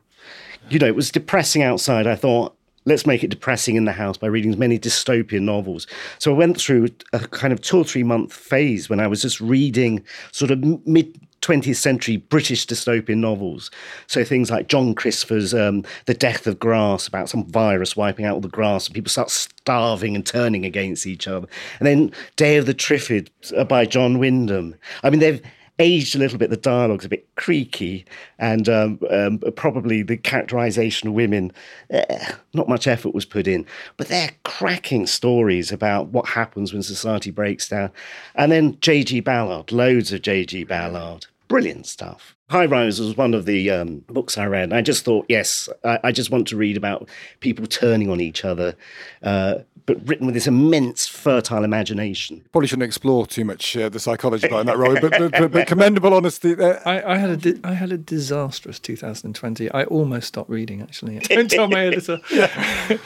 You 0.68 0.78
know, 0.78 0.86
it 0.86 0.94
was 0.94 1.10
depressing 1.10 1.62
outside. 1.62 2.06
I 2.06 2.14
thought, 2.16 2.54
let's 2.88 3.06
make 3.06 3.22
it 3.22 3.28
depressing 3.28 3.76
in 3.76 3.84
the 3.84 3.92
house 3.92 4.16
by 4.16 4.26
reading 4.26 4.50
as 4.50 4.56
many 4.56 4.78
dystopian 4.78 5.42
novels. 5.42 5.86
So 6.18 6.32
I 6.32 6.36
went 6.36 6.60
through 6.60 6.88
a 7.12 7.20
kind 7.20 7.52
of 7.52 7.60
two 7.60 7.78
or 7.78 7.84
three 7.84 8.02
month 8.02 8.32
phase 8.32 8.88
when 8.88 9.00
I 9.00 9.06
was 9.06 9.22
just 9.22 9.40
reading 9.40 10.04
sort 10.32 10.50
of 10.50 10.64
mid 10.86 11.20
20th 11.42 11.76
century 11.76 12.16
British 12.16 12.66
dystopian 12.66 13.18
novels. 13.18 13.70
So 14.06 14.24
things 14.24 14.50
like 14.50 14.68
John 14.68 14.94
Christopher's 14.94 15.54
um, 15.54 15.84
The 16.06 16.14
Death 16.14 16.46
of 16.46 16.58
Grass, 16.58 17.06
about 17.06 17.28
some 17.28 17.46
virus 17.46 17.96
wiping 17.96 18.24
out 18.24 18.34
all 18.34 18.40
the 18.40 18.48
grass 18.48 18.86
and 18.86 18.94
people 18.94 19.10
start 19.10 19.30
starving 19.30 20.16
and 20.16 20.26
turning 20.26 20.64
against 20.64 21.06
each 21.06 21.28
other. 21.28 21.46
And 21.78 21.86
then 21.86 22.12
Day 22.36 22.56
of 22.56 22.66
the 22.66 22.74
Triffids 22.74 23.30
uh, 23.56 23.64
by 23.64 23.84
John 23.84 24.18
Wyndham. 24.18 24.74
I 25.04 25.10
mean, 25.10 25.20
they've 25.20 25.40
aged 25.78 26.14
a 26.14 26.18
little 26.18 26.38
bit. 26.38 26.50
The 26.50 26.56
dialogue's 26.56 27.04
a 27.04 27.08
bit 27.08 27.28
creaky, 27.36 28.04
and 28.38 28.68
um, 28.68 28.98
um, 29.10 29.38
probably 29.56 30.02
the 30.02 30.16
characterization 30.16 31.08
of 31.08 31.14
women, 31.14 31.52
eh, 31.90 32.32
not 32.54 32.68
much 32.68 32.86
effort 32.86 33.14
was 33.14 33.24
put 33.24 33.46
in. 33.46 33.66
But 33.96 34.08
they're 34.08 34.32
cracking 34.44 35.06
stories 35.06 35.72
about 35.72 36.08
what 36.08 36.26
happens 36.28 36.72
when 36.72 36.82
society 36.82 37.30
breaks 37.30 37.68
down. 37.68 37.90
And 38.34 38.50
then 38.52 38.78
J.G. 38.80 39.20
Ballard, 39.20 39.72
loads 39.72 40.12
of 40.12 40.22
J.G. 40.22 40.64
Ballard. 40.64 41.26
Brilliant 41.48 41.86
stuff. 41.86 42.34
High 42.50 42.64
Rise 42.66 42.98
was 42.98 43.16
one 43.16 43.34
of 43.34 43.44
the 43.44 43.70
um, 43.70 44.04
books 44.08 44.38
I 44.38 44.46
read. 44.46 44.72
I 44.72 44.80
just 44.80 45.04
thought, 45.04 45.26
yes, 45.28 45.68
I, 45.84 45.98
I 46.04 46.12
just 46.12 46.30
want 46.30 46.48
to 46.48 46.56
read 46.56 46.76
about 46.78 47.08
people 47.40 47.66
turning 47.66 48.10
on 48.10 48.20
each 48.20 48.42
other, 48.42 48.74
uh, 49.22 49.56
but 49.84 49.98
written 50.08 50.24
with 50.24 50.34
this 50.34 50.46
immense, 50.46 51.06
fertile 51.06 51.62
imagination. 51.62 52.42
Probably 52.52 52.66
shouldn't 52.68 52.86
explore 52.86 53.26
too 53.26 53.44
much 53.44 53.76
uh, 53.76 53.90
the 53.90 54.00
psychology 54.00 54.48
behind 54.48 54.66
that, 54.68 54.78
Robbie, 54.78 55.00
but, 55.00 55.12
but, 55.18 55.32
but, 55.32 55.50
but 55.52 55.66
commendable 55.66 56.14
honesty 56.14 56.54
there. 56.54 56.86
I, 56.88 57.14
I 57.14 57.16
had 57.18 57.30
a 57.30 57.36
di- 57.36 57.60
I 57.64 57.74
had 57.74 57.92
a 57.92 57.98
disastrous 57.98 58.78
2020. 58.78 59.70
I 59.70 59.84
almost 59.84 60.28
stopped 60.28 60.48
reading 60.48 60.80
actually. 60.80 61.18
Don't 61.18 61.50
tell 61.50 61.68
my 61.68 61.84
editor. 61.86 62.18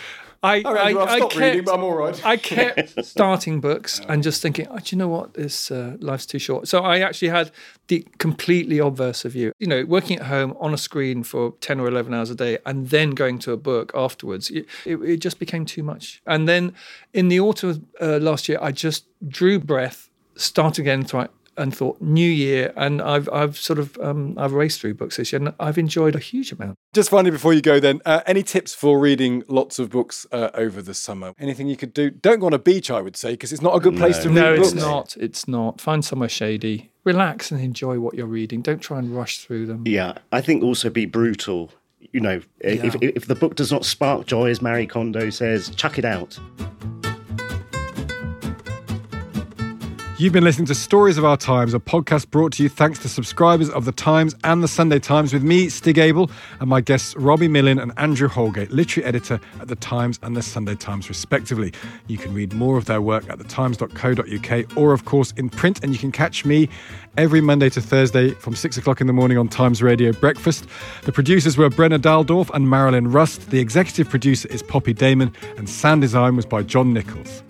I, 0.45 0.63
All 0.63 0.75
right, 0.75 0.97
I, 0.97 1.01
I 1.01 1.21
kept, 1.21 1.37
reading, 1.37 1.65
but 1.65 1.75
I'm 1.75 1.85
all 1.85 1.95
right. 1.95 2.27
I 2.27 2.37
kept 2.37 3.05
starting 3.05 3.61
books 3.61 4.01
and 4.09 4.25
just 4.25 4.43
thinking, 4.43 4.67
oh, 4.69 4.79
do 4.79 4.97
you 4.97 4.99
know 4.99 5.07
what? 5.07 5.35
This 5.35 5.71
uh, 5.71 5.97
life's 6.01 6.27
too 6.27 6.41
short. 6.41 6.67
So 6.67 6.81
I 6.81 6.99
actually 6.99 7.29
had 7.29 7.53
the 7.87 8.05
completely 8.19 8.79
obverse 8.79 9.25
of 9.25 9.37
you. 9.37 9.53
You 9.61 9.69
know, 9.69 9.85
working 9.85 10.19
at 10.19 10.27
home 10.27 10.57
on 10.59 10.75
a 10.75 10.79
screen 10.79 11.23
for 11.23 11.55
10 11.61 11.79
or 11.79 11.87
11 11.87 12.13
hours 12.13 12.29
a 12.31 12.35
day 12.35 12.59
and 12.67 12.91
then 12.91 13.11
going 13.11 13.39
to 13.41 13.53
a 13.53 13.57
book 13.57 13.93
afterwards, 13.95 14.51
it, 14.51 14.67
it, 14.85 14.97
it 14.97 15.17
just 15.19 15.39
became 15.39 15.65
too 15.65 15.85
much. 15.85 16.21
And 16.27 16.49
then 16.49 16.75
in 17.13 17.29
the 17.29 17.39
autumn 17.39 17.71
of 17.71 17.83
uh, 18.01 18.19
last 18.19 18.49
year, 18.49 18.59
I 18.61 18.73
just 18.73 19.05
drew 19.29 19.61
breath, 19.61 20.11
start 20.35 20.77
again, 20.77 21.05
thought, 21.05 21.31
and 21.57 21.77
thought 21.77 22.01
new 22.01 22.29
year 22.29 22.73
and 22.77 23.03
I've 23.03 23.29
I've 23.31 23.57
sort 23.59 23.79
of 23.79 23.99
um, 24.01 24.35
I've 24.39 24.53
raced 24.53 24.81
through 24.81 24.95
books 24.95 25.17
this 25.17 25.33
year 25.33 25.41
and 25.43 25.55
I've 25.61 25.79
enjoyed 25.79 26.15
a 26.15 26.19
huge 26.19 26.53
amount. 26.53 26.77
Just 26.95 27.11
finally, 27.11 27.31
before 27.31 27.53
you 27.55 27.63
go, 27.63 27.81
then, 27.81 28.01
uh, 28.05 28.21
any 28.27 28.43
tips 28.43 28.75
for 28.75 28.99
reading 28.99 29.43
lots 29.49 29.79
of 29.79 29.89
books 29.91 30.27
uh, 30.33 30.51
over 30.55 30.83
the 30.83 30.95
summer? 30.95 31.33
Anything 31.39 31.69
you 31.69 31.77
could 31.77 31.95
do? 31.95 32.11
Don't 32.11 32.39
go 32.41 32.47
on 32.47 32.53
a 32.53 32.59
beach, 32.59 32.91
I 32.91 33.01
would 33.01 33.17
say, 33.17 33.31
because 33.33 33.53
it's 33.53 33.63
not 33.63 33.75
a 33.75 33.81
good 33.81 33.97
place 33.97 34.19
to 34.19 34.29
read 34.29 34.57
books. 34.57 34.59
No, 34.59 34.63
it's 34.63 34.75
not. 34.75 35.17
It's 35.19 35.49
not. 35.49 35.81
Find 35.81 36.05
somewhere 36.05 36.29
shady. 36.29 36.91
Relax 37.05 37.51
and 37.51 37.61
enjoy 37.61 37.99
what 37.99 38.15
you're 38.15 38.27
reading. 38.27 38.61
Don't 38.63 38.81
try 38.81 38.99
and 38.99 39.17
rush 39.17 39.39
through 39.39 39.67
them. 39.67 39.85
Yeah, 39.87 40.19
I 40.31 40.41
think 40.41 40.63
also 40.63 40.91
be 40.91 41.07
brutal. 41.07 41.71
You 42.13 42.21
know, 42.21 42.41
if, 42.61 42.83
Yeah. 42.95 42.99
if 43.01 43.27
the 43.27 43.35
book 43.35 43.55
does 43.55 43.73
not 43.73 43.85
spark 43.87 44.27
joy, 44.27 44.51
as 44.51 44.61
Marie 44.61 44.87
Kondo 44.87 45.31
says, 45.31 45.71
chuck 45.71 45.99
it 45.99 46.05
out. 46.05 46.39
You've 50.19 50.35
been 50.35 50.45
listening 50.45 50.67
to 50.67 50.75
Stories 50.75 51.17
of 51.17 51.25
Our 51.25 51.39
Times, 51.39 51.73
a 51.73 51.81
podcast 51.81 52.31
brought 52.31 52.53
to 52.53 52.63
you 52.63 52.69
thanks 52.69 52.99
to 53.01 53.09
subscribers 53.09 53.71
of 53.71 53.87
The 53.87 53.93
Times 53.93 54.37
and 54.45 54.63
The 54.63 54.69
Sunday 54.69 54.99
Times, 54.99 55.33
with 55.33 55.43
me, 55.43 55.71
Stig 55.71 55.97
Abell, 55.99 56.31
and 56.61 56.69
my 56.69 56.83
guests 56.83 57.17
Robbie 57.17 57.49
Millen 57.49 57.79
and 57.79 57.93
Andrew 57.97 58.29
Holgate, 58.29 58.71
literary 58.71 59.09
editor 59.09 59.41
at 59.59 59.69
The 59.69 59.75
Times 59.75 60.21
and 60.23 60.37
The 60.37 60.43
Sunday 60.43 60.75
Times, 60.75 61.09
respectively. 61.09 61.73
You 62.09 62.19
can 62.19 62.35
read 62.35 62.53
more 62.53 62.77
of 62.77 62.85
their 62.85 63.01
work 63.01 63.29
at 63.31 63.39
thetimes.co.uk 63.39 64.77
or, 64.77 64.93
of 64.93 65.07
course, 65.07 65.33
in 65.39 65.49
print, 65.49 65.83
and 65.83 65.93
you 65.95 65.99
can 65.99 66.13
catch 66.13 66.45
me 66.45 66.69
every 67.17 67.41
Monday 67.41 67.71
to 67.71 67.81
Thursday 67.81 68.33
from 68.33 68.55
6 68.55 68.77
o'clock 68.77 69.01
in 69.01 69.07
the 69.07 69.15
morning 69.15 69.39
on 69.39 69.49
Times 69.49 69.83
Radio 69.83 70.13
Breakfast. 70.13 70.67
The 71.05 71.13
producers 71.13 71.57
were 71.57 71.71
Brenna 71.71 71.99
Daldorf 71.99 72.51
and 72.55 72.69
Marilyn 72.69 73.11
Rust. 73.11 73.51
The 73.51 73.61
executive 73.61 74.11
producer 74.11 74.47
is 74.51 74.63
Poppy 74.63 74.93
Damon, 74.93 75.33
and 75.57 75.69
sound 75.69 76.03
design 76.03 76.37
was 76.37 76.45
by 76.45 76.63
John 76.63 76.93
Nichols. 76.93 77.43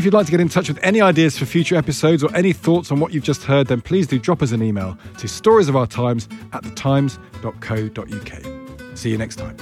If 0.00 0.06
you'd 0.06 0.14
like 0.14 0.24
to 0.24 0.32
get 0.32 0.40
in 0.40 0.48
touch 0.48 0.68
with 0.68 0.78
any 0.82 1.02
ideas 1.02 1.36
for 1.36 1.44
future 1.44 1.76
episodes 1.76 2.24
or 2.24 2.34
any 2.34 2.54
thoughts 2.54 2.90
on 2.90 3.00
what 3.00 3.12
you've 3.12 3.22
just 3.22 3.42
heard, 3.42 3.66
then 3.66 3.82
please 3.82 4.06
do 4.06 4.18
drop 4.18 4.40
us 4.40 4.52
an 4.52 4.62
email 4.62 4.96
to 5.18 5.26
storiesofourtimes 5.26 6.26
at 6.54 6.62
thetimes.co.uk. 6.62 8.96
See 8.96 9.10
you 9.10 9.18
next 9.18 9.36
time. 9.36 9.58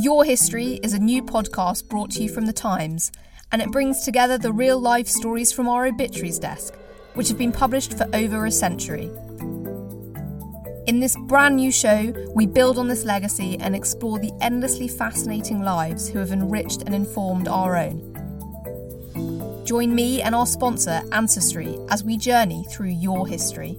Your 0.00 0.24
History 0.24 0.78
is 0.84 0.92
a 0.92 1.00
new 1.00 1.24
podcast 1.24 1.88
brought 1.88 2.12
to 2.12 2.22
you 2.22 2.28
from 2.28 2.46
The 2.46 2.52
Times, 2.52 3.10
and 3.50 3.62
it 3.62 3.72
brings 3.72 4.04
together 4.04 4.38
the 4.38 4.52
real 4.52 4.78
life 4.78 5.08
stories 5.08 5.50
from 5.50 5.68
our 5.68 5.86
obituaries 5.86 6.38
desk, 6.38 6.76
which 7.14 7.26
have 7.26 7.38
been 7.38 7.50
published 7.50 7.98
for 7.98 8.06
over 8.14 8.46
a 8.46 8.52
century. 8.52 9.10
In 10.86 11.00
this 11.00 11.16
brand 11.16 11.56
new 11.56 11.72
show, 11.72 12.12
we 12.34 12.44
build 12.44 12.76
on 12.76 12.88
this 12.88 13.04
legacy 13.04 13.56
and 13.58 13.74
explore 13.74 14.18
the 14.18 14.32
endlessly 14.42 14.86
fascinating 14.86 15.62
lives 15.62 16.06
who 16.10 16.18
have 16.18 16.30
enriched 16.30 16.82
and 16.82 16.94
informed 16.94 17.48
our 17.48 17.74
own. 17.74 18.12
Join 19.64 19.94
me 19.94 20.20
and 20.20 20.34
our 20.34 20.46
sponsor, 20.46 21.00
Ancestry, 21.10 21.78
as 21.88 22.04
we 22.04 22.18
journey 22.18 22.66
through 22.70 22.90
your 22.90 23.26
history. 23.26 23.78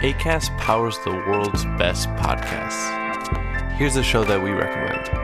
ACAST 0.00 0.56
powers 0.58 0.98
the 1.04 1.10
world's 1.10 1.64
best 1.76 2.08
podcasts. 2.10 3.02
Here's 3.76 3.96
a 3.96 4.02
show 4.02 4.24
that 4.24 4.42
we 4.42 4.50
recommend. 4.50 5.23